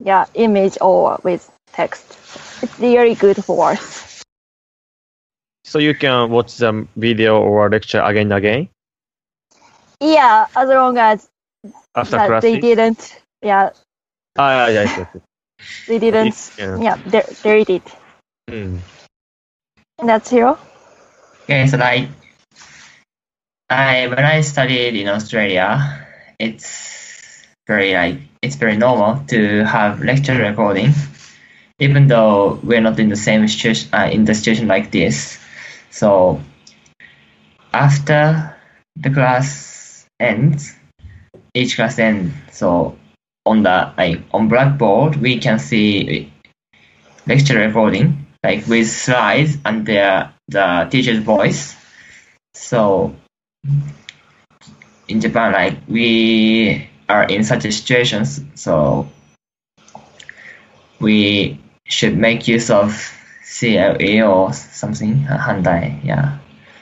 [0.00, 2.18] yeah, image or with text.
[2.62, 4.22] It's really good for us.
[5.64, 8.68] So you can watch the video or lecture again and again
[10.00, 11.28] Yeah, as long as
[11.94, 12.42] after that class.
[12.42, 13.70] they didn't, yeah,
[14.38, 15.22] Ah, yeah, yes, yes, yes.
[15.88, 16.78] they didn't, Yeah.
[16.78, 17.82] yeah, they delete it.
[18.50, 18.78] Mm.
[19.98, 20.58] And that's hero.
[21.44, 22.08] Okay, so like
[23.70, 26.06] I when I studied in Australia,
[26.38, 30.92] it's very like it's very normal to have lecture recording,
[31.78, 35.38] even though we're not in the same situation uh, in the situation like this.
[35.90, 36.40] So
[37.72, 38.56] after
[38.96, 40.74] the class ends,
[41.54, 42.34] each class ends.
[42.52, 42.96] So
[43.44, 46.32] on the like on Blackboard, we can see
[47.26, 51.76] lecture recording like with slides and the the teacher's voice.
[52.54, 53.14] So
[55.08, 59.08] in Japan, like we are in such a situations, so
[60.98, 63.12] we should make use of
[63.58, 66.38] CLE or something, uh, Handai, yeah.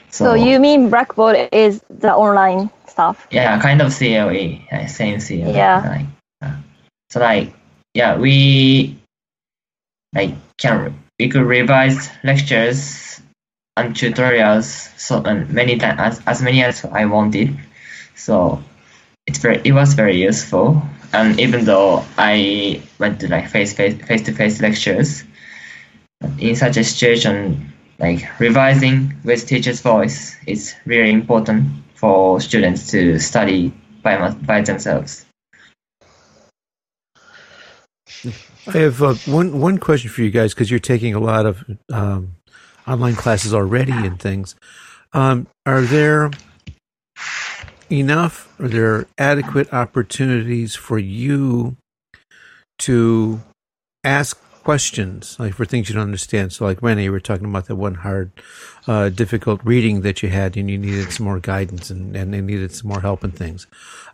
[0.09, 3.27] So you mean Blackboard is the online stuff?
[3.31, 4.31] yeah, kind of CLE,
[4.71, 5.53] yeah, same CLE.
[5.53, 5.83] Yeah.
[5.85, 6.05] Like,
[6.41, 6.55] uh,
[7.09, 7.53] so like,
[7.93, 8.97] yeah, we
[10.13, 13.21] like can we could revise lectures
[13.77, 17.55] and tutorials so and many times as, as many as I wanted.
[18.15, 18.63] So
[19.27, 20.81] it's very it was very useful.
[21.15, 25.23] And even though I went to like face face face to face lectures,
[26.39, 33.17] in such a situation, like revising with teacher's voice is really important for students to
[33.19, 33.71] study
[34.03, 35.25] by by themselves.
[38.67, 41.63] I have uh, one one question for you guys because you're taking a lot of
[41.93, 42.35] um,
[42.85, 44.55] online classes already and things.
[45.13, 46.31] Um, are there
[47.91, 48.53] enough?
[48.59, 51.77] Are there are adequate opportunities for you
[52.79, 53.41] to
[54.03, 56.51] ask questions, like for things you don't understand.
[56.51, 58.31] So, like Renee, you were talking about that one hard,
[58.87, 62.41] uh, difficult reading that you had, and you needed some more guidance and, and they
[62.41, 63.67] needed some more help and things.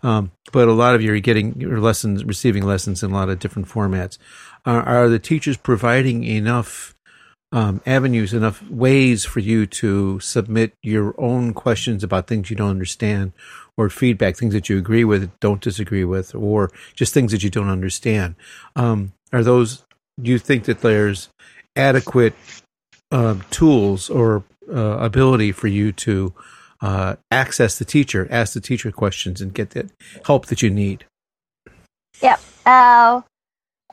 [0.04, 3.30] Um, but a lot of you are getting your lessons, receiving lessons in a lot
[3.30, 4.18] of different formats.
[4.66, 6.94] Are, are the teachers providing enough
[7.52, 12.70] um, avenues, enough ways for you to submit your own questions about things you don't
[12.70, 13.34] understand
[13.78, 17.50] or feedback, things that you agree with, don't disagree with, or just things that you
[17.50, 18.36] don't understand?
[18.76, 19.84] Um, are those,
[20.22, 21.30] do you think that there's
[21.76, 22.34] adequate
[23.12, 26.34] um, tools or uh, ability for you to
[26.82, 29.90] uh, access the teacher, ask the teacher questions, and get the
[30.26, 31.06] help that you need?
[32.22, 32.38] Yeah.
[32.66, 33.22] Uh,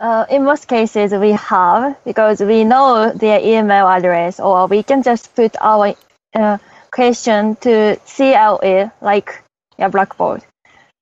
[0.01, 5.03] uh, in most cases, we have because we know their email address, or we can
[5.03, 5.95] just put our
[6.35, 6.59] uh,
[6.91, 9.43] question to CLE like
[9.79, 10.43] yeah, Blackboard.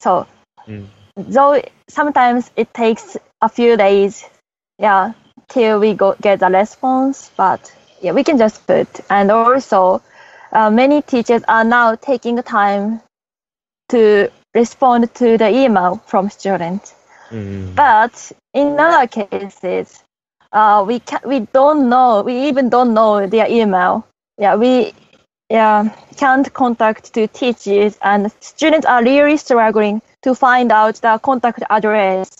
[0.01, 0.27] So,
[0.69, 0.89] Mm.
[1.17, 4.25] though sometimes it takes a few days,
[4.79, 5.13] yeah,
[5.49, 7.73] till we go get the response, but
[8.03, 8.89] yeah, we can just put.
[9.11, 10.03] And also,
[10.53, 13.01] uh, many teachers are now taking the time
[13.91, 16.96] to respond to the email from students.
[17.31, 17.75] Mm.
[17.75, 20.03] But in other cases,
[20.53, 22.23] uh, we can we don't know.
[22.23, 24.07] We even don't know their email.
[24.39, 24.93] Yeah, we
[25.51, 31.63] yeah can't contact to teachers, and students are really struggling to find out the contact
[31.71, 32.31] address,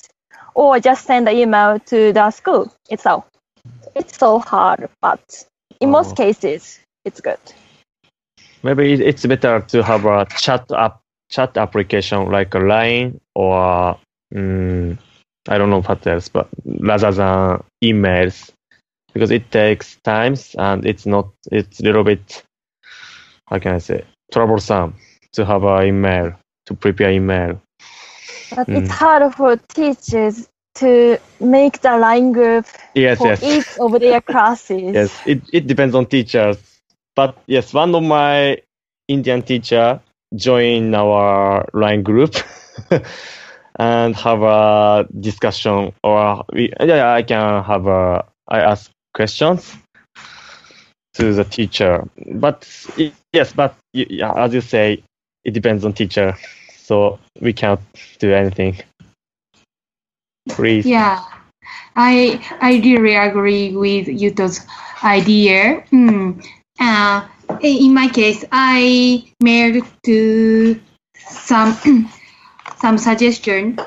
[0.55, 3.25] or just send the email to the school itself.
[3.95, 5.45] It's so hard, but
[5.81, 5.93] in Oh.
[5.93, 7.39] most cases, it's good.
[8.63, 13.99] Maybe it's better to have a chat app, chat application like a Line or
[14.35, 14.99] mm,
[15.49, 18.51] I don't know what else, but rather than emails,
[19.13, 21.29] because it takes times and it's not.
[21.51, 22.43] It's a little bit.
[23.49, 24.95] How can I say troublesome
[25.33, 26.33] to have an email
[26.67, 27.61] to prepare email.
[28.51, 28.91] But it's Mm.
[28.91, 33.43] hard for teachers to make the line group Yes, for yes.
[33.43, 34.99] each of their classes.
[34.99, 36.59] Yes, it, it depends on teachers.
[37.15, 38.59] But yes, one of my
[39.09, 40.01] Indian teacher
[40.35, 42.35] joined our line group
[43.79, 49.77] and have a discussion or we, yeah, I can have a, I ask questions
[51.15, 52.09] to the teacher.
[52.33, 52.69] But
[53.33, 55.03] yes, but yeah, as you say,
[55.45, 56.37] it depends on teacher.
[56.77, 57.81] So we can't
[58.19, 58.81] do anything.
[60.49, 60.87] Please.
[60.87, 61.25] Yeah,
[61.97, 64.65] I I really agree with Yuto's
[65.03, 65.85] idea.
[65.91, 66.41] Hmm.
[66.79, 67.27] Uh,
[67.61, 70.81] in my case, I mailed to
[71.17, 71.77] some
[72.81, 73.79] some suggestion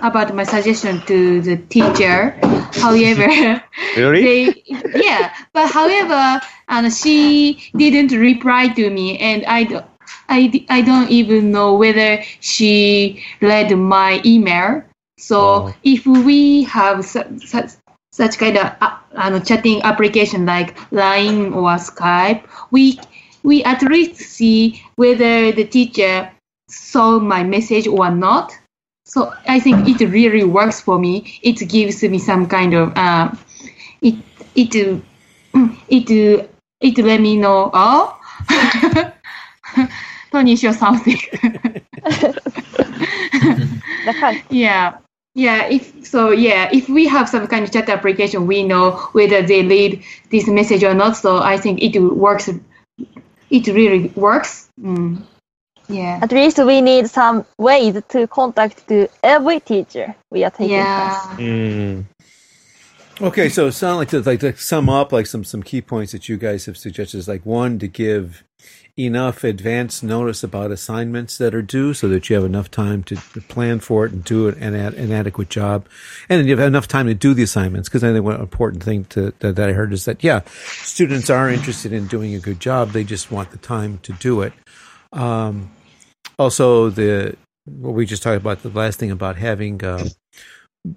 [0.00, 2.30] about my suggestion to the teacher.
[2.72, 3.62] However,
[3.96, 4.22] Really?
[4.22, 4.62] they
[4.94, 9.86] yeah, but however, and she didn't reply to me, and I don't.
[10.28, 14.82] I, I don't even know whether she read my email.
[15.18, 15.74] So Oh.
[15.84, 17.70] if we have su- such
[18.12, 22.98] such kind of uh, uh, chatting application like Line or Skype, we
[23.42, 26.30] we at least see whether the teacher
[26.72, 28.52] saw my message or not.
[29.04, 31.38] So I think it really works for me.
[31.42, 33.38] It gives me some kind of um,
[34.00, 34.14] it
[34.54, 35.02] it
[35.88, 36.10] it
[36.80, 38.18] it let me know oh
[40.32, 41.18] Tony show something.
[44.50, 44.98] Yeah
[45.34, 49.40] yeah if so yeah if we have some kind of chat application we know whether
[49.42, 52.50] they read this message or not so i think it works
[53.50, 55.22] it really works mm.
[55.88, 56.18] Yeah.
[56.22, 61.38] At least we need some ways to contact to every teacher we are taking class.
[61.38, 62.04] yeah Mm.
[63.20, 66.12] Okay, so it sound like to like to sum up like some some key points
[66.12, 68.42] that you guys have suggested is like one to give
[68.98, 73.16] enough advance notice about assignments that are due so that you have enough time to
[73.48, 75.86] plan for it and do it an, ad- an adequate job.
[76.28, 78.82] And then you have enough time to do the assignments because I think one important
[78.82, 80.40] thing to, that, that I heard is that yeah
[80.82, 82.90] students are interested in doing a good job.
[82.90, 84.52] They just want the time to do it
[85.12, 85.70] um,
[86.38, 90.08] also the what we just talked about the last thing about having uh,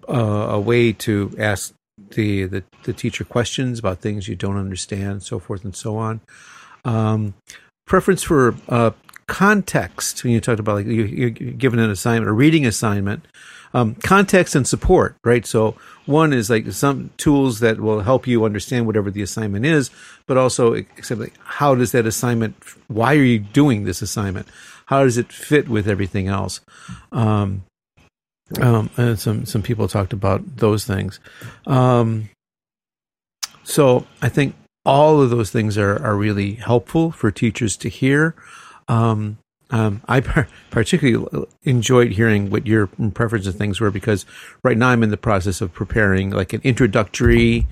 [0.10, 1.74] uh, a way to ask
[2.12, 6.22] the, the the teacher questions about things you don't understand, so forth and so on.
[6.84, 7.34] Um,
[7.86, 8.92] preference for uh,
[9.28, 13.26] context when you talked about like you, you're given an assignment, a reading assignment.
[13.74, 15.46] Um, context and support, right?
[15.46, 19.90] So one is like some tools that will help you understand whatever the assignment is,
[20.28, 22.56] but also except like how does that assignment?
[22.88, 24.48] Why are you doing this assignment?
[24.86, 26.62] How does it fit with everything else?
[27.12, 27.64] Um,
[28.62, 31.20] um, and some some people talked about those things.
[31.66, 32.30] Um,
[33.64, 34.56] so I think
[34.86, 38.36] all of those things are are really helpful for teachers to hear.
[38.88, 39.38] Um,
[39.72, 44.24] Um, I par- particularly enjoyed hearing what your preferences and things were because
[44.64, 47.66] right now I'm in the process of preparing like an introductory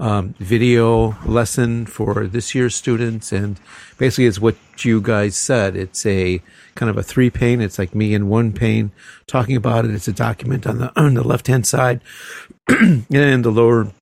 [0.00, 3.60] um, video lesson for this year's students, and
[3.98, 5.76] basically it's what you guys said.
[5.76, 6.40] It's a
[6.74, 7.60] kind of a three pane.
[7.60, 8.92] It's like me in one pane
[9.26, 9.90] talking about it.
[9.90, 12.00] It's a document on the on the left hand side,
[12.68, 13.92] and the lower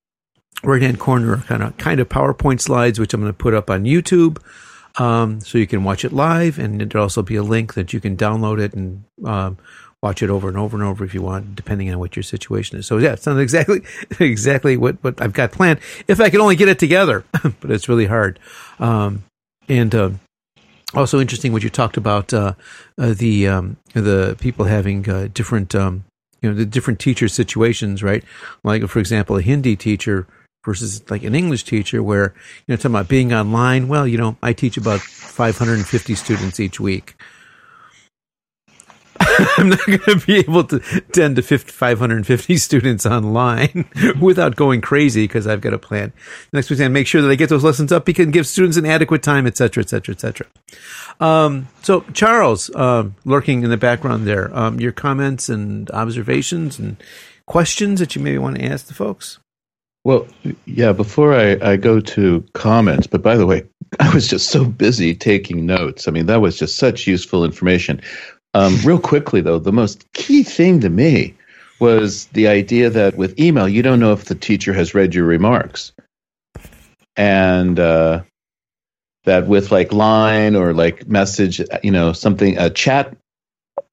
[0.63, 3.71] right hand corner, kind of kind of PowerPoint slides, which I'm going to put up
[3.71, 4.39] on YouTube.
[4.97, 8.01] Um, so you can watch it live, and there'll also be a link that you
[8.01, 9.59] can download it and um,
[10.05, 12.79] watch it over and over and over if you want, depending on what your situation
[12.79, 12.87] is.
[12.87, 13.81] So yeah, it's not exactly
[14.21, 15.81] exactly what what I've got planned.
[16.07, 17.25] If I could only get it together,
[17.61, 18.39] but it's really hard.
[18.79, 19.25] Um,
[19.69, 20.11] and uh,
[20.95, 22.55] also interesting what you talked about uh,
[22.99, 26.05] uh, the um, the people having uh, different um,
[26.43, 28.23] you know the different teacher situations, right?
[28.63, 30.27] Like for example, a Hindi teacher
[30.65, 32.35] versus like an English teacher where,
[32.67, 33.89] you know, talking about being online.
[33.89, 37.15] Well, you know, I teach about 550 students each week.
[39.59, 43.89] I'm not going to be able to 10 to 50, 550 students online
[44.21, 46.13] without going crazy because I've got a plan.
[46.53, 48.87] Next week, and make sure that I get those lessons up because give students an
[48.87, 50.47] adequate time, et cetera, et cetera, et cetera.
[51.21, 56.97] Um, so, Charles, um, lurking in the background there, um, your comments and observations and
[57.47, 59.39] questions that you maybe want to ask the folks?
[60.05, 60.27] Well,
[60.67, 63.65] yeah, before I, I go to comments, but by the way,
[64.01, 66.07] I was just so busy taking notes.
[66.07, 68.03] I mean, that was just such useful information.
[68.53, 71.35] Um, real quickly, though, the most key thing to me
[71.81, 75.25] was the idea that with email, you don't know if the teacher has read your
[75.25, 75.93] remarks.
[77.17, 78.23] And uh,
[79.25, 83.17] that with like line or like message, you know, something, a chat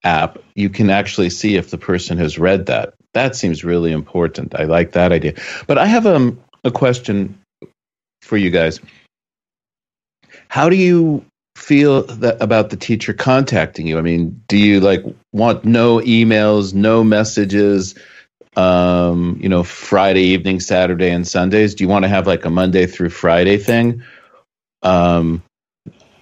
[0.04, 2.94] app, you can actually see if the person has read that.
[3.14, 4.56] That seems really important.
[4.56, 5.34] I like that idea.
[5.68, 7.38] But I have um, a question
[8.22, 8.80] for you guys.
[10.48, 13.98] How do you feel that about the teacher contacting you?
[13.98, 15.04] I mean, do you like
[15.34, 17.96] want no emails, no messages?
[18.58, 21.74] Um, you know, Friday evening, Saturday, and Sundays.
[21.74, 24.04] Do you want to have like a Monday through Friday thing?
[24.84, 25.42] Um,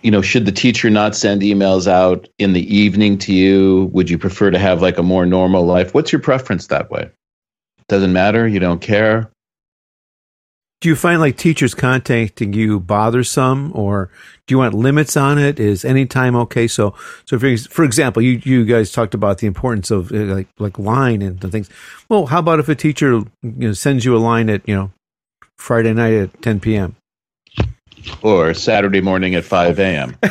[0.02, 3.90] you know, should the teacher not send emails out in the evening to you?
[3.94, 5.94] Would you prefer to have like a more normal life?
[5.94, 7.10] What's your preference that way?
[7.88, 8.48] Doesn't matter.
[8.48, 9.30] You don't care.
[10.82, 14.10] Do you find like teachers contacting you bothersome, or
[14.48, 15.60] do you want limits on it?
[15.60, 16.68] Is any time okay?
[16.68, 16.96] So,
[17.26, 20.80] so for, for example, you you guys talked about the importance of uh, like like
[20.80, 21.70] line and the things.
[22.08, 24.92] Well, how about if a teacher you know, sends you a line at you know
[25.58, 26.96] Friday night at 10 p.m.
[28.22, 30.18] or Saturday morning at 5 a.m.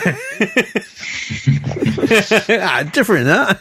[2.60, 3.54] ah, different, huh?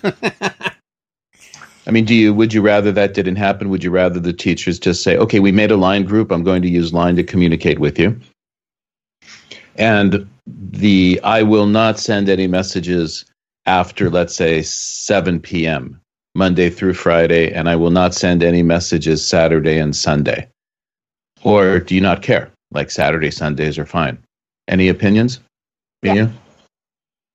[1.88, 3.70] I mean, do you would you rather that didn't happen?
[3.70, 6.32] Would you rather the teachers just say, "Okay, we made a line group.
[6.32, 8.20] I'm going to use line to communicate with you."
[9.78, 13.26] And the I will not send any messages
[13.66, 16.00] after let's say 7 p.m.
[16.36, 20.48] Monday through Friday and I will not send any messages Saturday and Sunday.
[21.44, 22.52] Or do you not care?
[22.72, 24.18] Like Saturday, Sundays are fine.
[24.68, 25.40] Any opinions?
[26.04, 26.30] Yeah.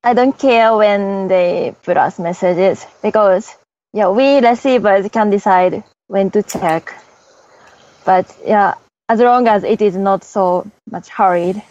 [0.05, 3.57] I don't care when they put us messages because
[3.93, 6.95] yeah, we receivers can decide when to check.
[8.05, 8.75] But yeah,
[9.09, 11.63] as long as it is not so much hurried.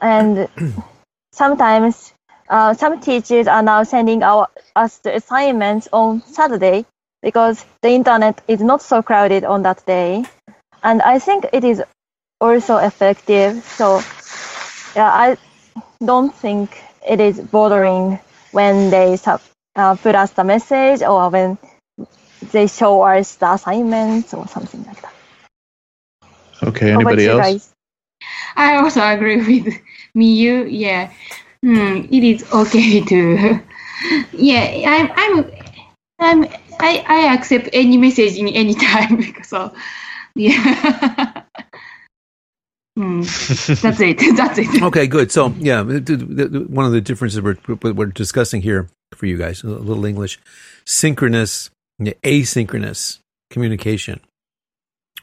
[0.00, 0.48] And
[1.32, 2.14] sometimes
[2.48, 6.86] uh, some teachers are now sending our, us the assignments on Saturday
[7.22, 10.24] because the internet is not so crowded on that day.
[10.82, 11.82] And I think it is
[12.42, 13.62] also effective.
[13.64, 14.02] So
[14.96, 15.36] yeah, I
[16.04, 16.76] don't think
[17.08, 18.18] it is bothering
[18.50, 19.40] when they sub,
[19.76, 21.56] uh, put us the message or when
[22.52, 25.14] they show us the assignments or something like that.
[26.62, 27.40] Okay, anybody else?
[27.40, 27.74] guys?
[28.56, 29.74] I also agree with
[30.16, 30.66] Miyu.
[30.70, 31.10] Yeah,
[31.62, 33.60] hmm, it is okay to.
[34.32, 35.10] Yeah, I'm.
[35.16, 35.50] I'm.
[36.18, 36.44] I'm.
[36.80, 39.72] I, I accept any message in any time because so.
[40.34, 41.42] Yeah.
[42.96, 44.18] Hmm, that's it.
[44.36, 44.82] That's it.
[44.82, 45.32] Okay, good.
[45.32, 50.04] So, yeah, one of the differences we're, we're discussing here for you guys, a little
[50.04, 50.38] English,
[50.84, 51.70] synchronous,
[52.00, 53.18] asynchronous
[53.50, 54.20] communication.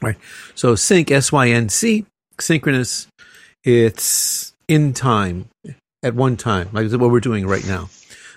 [0.02, 0.16] Right.
[0.56, 2.06] So, sync, S Y N C,
[2.40, 3.06] synchronous,
[3.62, 5.48] it's in time,
[6.02, 7.88] at one time, like what we're doing right now.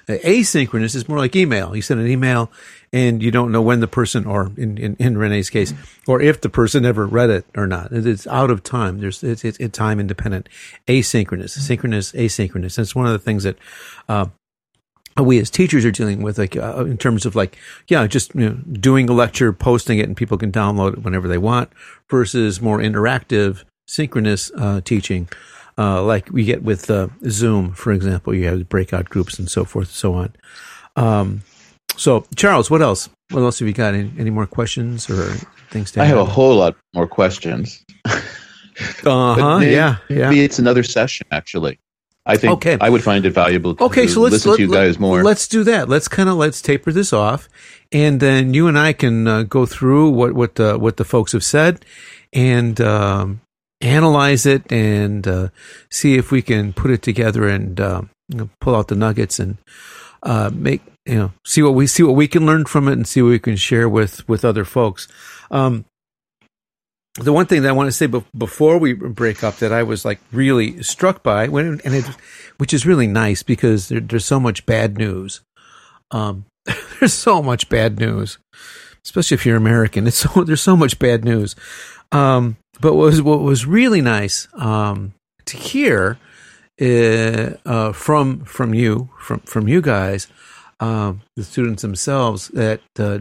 [0.07, 1.75] Uh, asynchronous is more like email.
[1.75, 2.51] You send an email
[2.93, 5.73] and you don't know when the person, or in, in, in Renee's case,
[6.07, 7.91] or if the person ever read it or not.
[7.91, 8.99] It's out of time.
[8.99, 10.47] There's it's, it's, time independent.
[10.87, 12.77] Asynchronous, synchronous, asynchronous.
[12.77, 13.57] And it's one of the things that
[14.07, 14.27] uh,
[15.19, 18.49] we as teachers are dealing with, like uh, in terms of like, yeah, just you
[18.49, 21.71] know, doing a lecture, posting it, and people can download it whenever they want,
[22.09, 25.27] versus more interactive, synchronous uh, teaching.
[25.77, 28.33] uh, like we get with uh, Zoom, for example.
[28.33, 30.33] You have breakout groups and so forth and so on.
[30.95, 31.41] Um,
[31.97, 33.09] so, Charles, what else?
[33.31, 33.93] What else have you got?
[33.93, 35.33] Any, any more questions or
[35.69, 37.83] things to I have a whole lot more questions.
[39.05, 39.59] Uh huh.
[39.59, 39.97] Yeah.
[40.09, 40.29] Yeah.
[40.29, 41.77] Maybe it's another session, actually.
[42.25, 42.77] I think Okay.
[42.81, 45.23] I would find it valuable to Okay, so let's listen let, to you guys more.
[45.23, 45.89] Let's do that.
[45.89, 47.47] Let's kind of let's taper this off,
[47.91, 51.33] and then you and I can uh, go through what what the what the folks
[51.33, 51.85] have said,
[52.33, 53.41] and um,
[53.79, 55.49] analyze it, and uh,
[55.91, 57.79] see if we can put it together and
[58.29, 59.57] know, pull out the nuggets and
[60.23, 63.07] uh, make you know see what we see what we can learn from it, and
[63.07, 65.07] see what we can share with with other folks.
[65.51, 65.85] Um,
[67.15, 69.83] the one thing that I want to say be- before we break up that I
[69.83, 72.05] was like really struck by when and it,
[72.57, 75.41] which is really nice because there, there's so much bad news.
[76.09, 76.45] Um,
[76.99, 78.39] there's so much bad news,
[79.05, 80.07] especially if you're American.
[80.07, 81.55] It's so there's so much bad news.
[82.11, 85.13] Um, but what was what was really nice um,
[85.45, 86.17] to hear
[86.81, 90.27] uh, uh, from from you from from you guys,
[90.83, 93.19] um, the students themselves, that uh,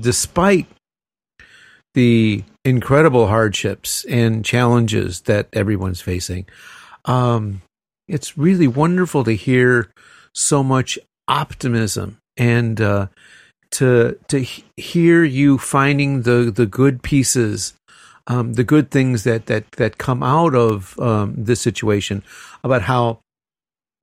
[0.00, 0.66] despite
[1.96, 6.46] the incredible hardships and challenges that everyone's facing.
[7.06, 7.62] Um,
[8.06, 9.90] it's really wonderful to hear
[10.34, 13.06] so much optimism and uh,
[13.72, 17.72] to to he- hear you finding the the good pieces,
[18.26, 22.22] um, the good things that that that come out of um, this situation
[22.62, 23.20] about how.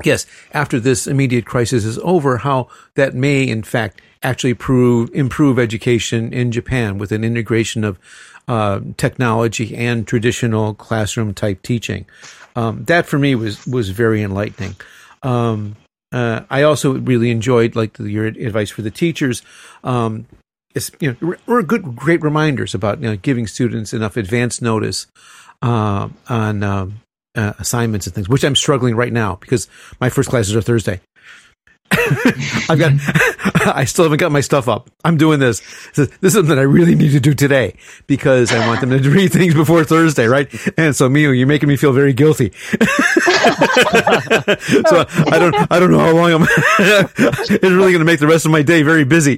[0.04, 5.60] Yes, after this immediate crisis is over, how that may, in fact, actually prove improve
[5.60, 8.00] education in Japan with an integration of
[8.48, 12.06] uh, technology and traditional classroom type teaching.
[12.56, 14.76] Um, that for me was was very enlightening.
[15.22, 15.76] Um,
[16.12, 19.42] uh, I also really enjoyed like the, your advice for the teachers.
[19.84, 20.28] Um,
[20.76, 25.08] it's, you know, were good, great reminders about you know, giving students enough advance notice
[25.62, 27.02] uh, on um,
[27.36, 29.68] uh, assignments and things, which I'm struggling right now because
[30.00, 31.02] my first classes are Thursday.
[32.70, 32.94] I've got,
[33.76, 34.90] I still haven't got my stuff up.
[35.04, 35.60] I'm doing this.
[35.92, 37.76] This is something I really need to do today
[38.08, 40.50] because I want them to read things before Thursday, right?
[40.78, 42.52] And so, Mio, you're making me feel very guilty.
[42.52, 42.80] so
[45.28, 46.48] I don't, I don't know how long I'm.
[46.80, 49.38] it's really going to make the rest of my day very busy.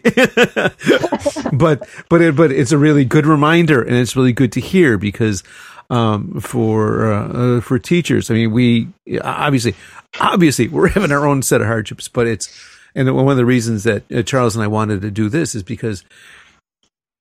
[1.53, 4.97] but, but, it, but it's a really good reminder, and it's really good to hear
[4.97, 5.43] because
[5.89, 8.31] um, for uh, uh, for teachers.
[8.31, 8.87] I mean, we
[9.21, 9.75] obviously
[10.19, 12.49] obviously we're having our own set of hardships, but it's
[12.95, 15.63] and one of the reasons that uh, Charles and I wanted to do this is
[15.63, 16.03] because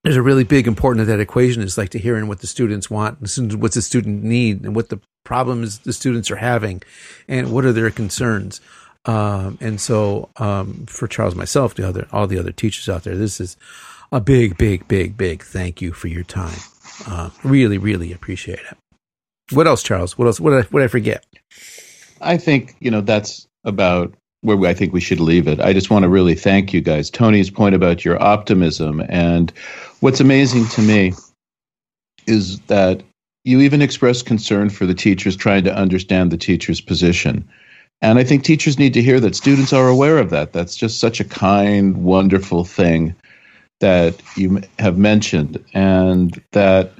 [0.05, 2.47] there's a really big important of that equation is like to hear hearing what the
[2.47, 6.83] students want, and what's the student need, and what the problems the students are having,
[7.27, 8.61] and what are their concerns.
[9.07, 13.17] Um, and so, um, for Charles, myself, the other, all the other teachers out there,
[13.17, 13.57] this is
[14.13, 16.59] a big, big, big, big thank you for your time.
[17.07, 18.77] Uh, really, really appreciate it.
[19.53, 20.17] What else, Charles?
[20.17, 20.41] What else?
[20.41, 21.25] What did I, what did I forget?
[22.21, 25.61] I think you know that's about where we, I think we should leave it.
[25.61, 27.11] I just want to really thank you guys.
[27.11, 29.53] Tony's point about your optimism and
[30.01, 31.15] what's amazing to me
[32.27, 33.03] is that
[33.45, 37.49] you even express concern for the teachers trying to understand the teacher's position.
[38.03, 40.53] And I think teachers need to hear that students are aware of that.
[40.53, 43.15] That's just such a kind, wonderful thing
[43.81, 46.93] that you have mentioned, and that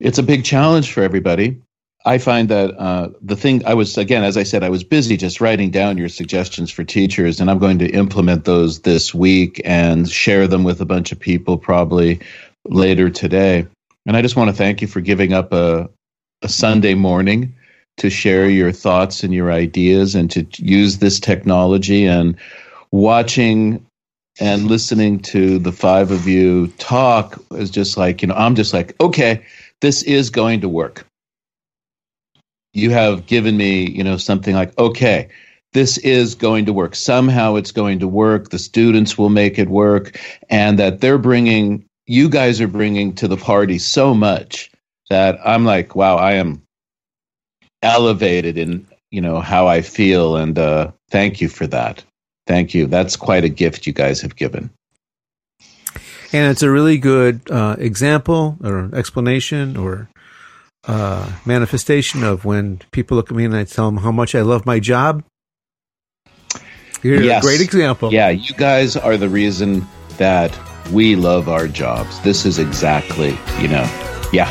[0.00, 1.60] it's a big challenge for everybody.
[2.04, 5.16] I find that uh, the thing I was again, as I said, I was busy
[5.16, 9.60] just writing down your suggestions for teachers, and I'm going to implement those this week
[9.64, 12.20] and share them with a bunch of people probably
[12.64, 13.66] later today.
[14.06, 15.88] And I just want to thank you for giving up a,
[16.42, 17.54] a Sunday morning
[17.96, 22.36] to share your thoughts and your ideas and to use this technology and
[22.92, 23.85] watching
[24.38, 28.74] and listening to the five of you talk is just like, you know, I'm just
[28.74, 29.44] like, okay,
[29.80, 31.06] this is going to work
[32.76, 35.28] you have given me, you know, something like, okay,
[35.72, 36.94] this is going to work.
[36.94, 38.50] Somehow it's going to work.
[38.50, 40.20] The students will make it work.
[40.50, 44.70] And that they're bringing, you guys are bringing to the party so much
[45.08, 46.62] that I'm like, wow, I am
[47.80, 50.36] elevated in, you know, how I feel.
[50.36, 52.04] And uh, thank you for that.
[52.46, 52.86] Thank you.
[52.86, 54.70] That's quite a gift you guys have given.
[56.32, 60.08] And it's a really good uh, example or explanation or
[60.86, 64.42] uh, manifestation of when people look at me and I tell them how much I
[64.42, 65.24] love my job.
[67.02, 67.42] Here's Yes.
[67.44, 68.12] a great example.
[68.12, 69.86] Yeah, you guys are the reason
[70.18, 70.56] that
[70.92, 72.20] we love our jobs.
[72.22, 73.84] This is exactly, you know,
[74.32, 74.50] yeah.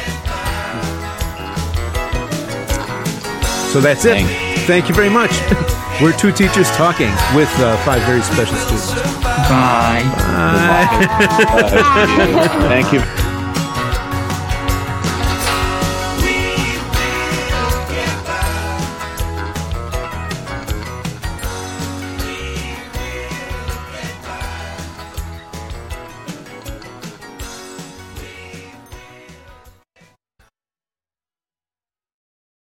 [3.73, 4.44] So that's it.
[4.65, 5.31] Thank- Thank you very much.
[6.01, 8.93] We're two teachers talking with uh, five very special students.
[9.47, 10.03] Bye.
[10.03, 11.07] Bye.
[11.49, 13.24] Uh, Thank you.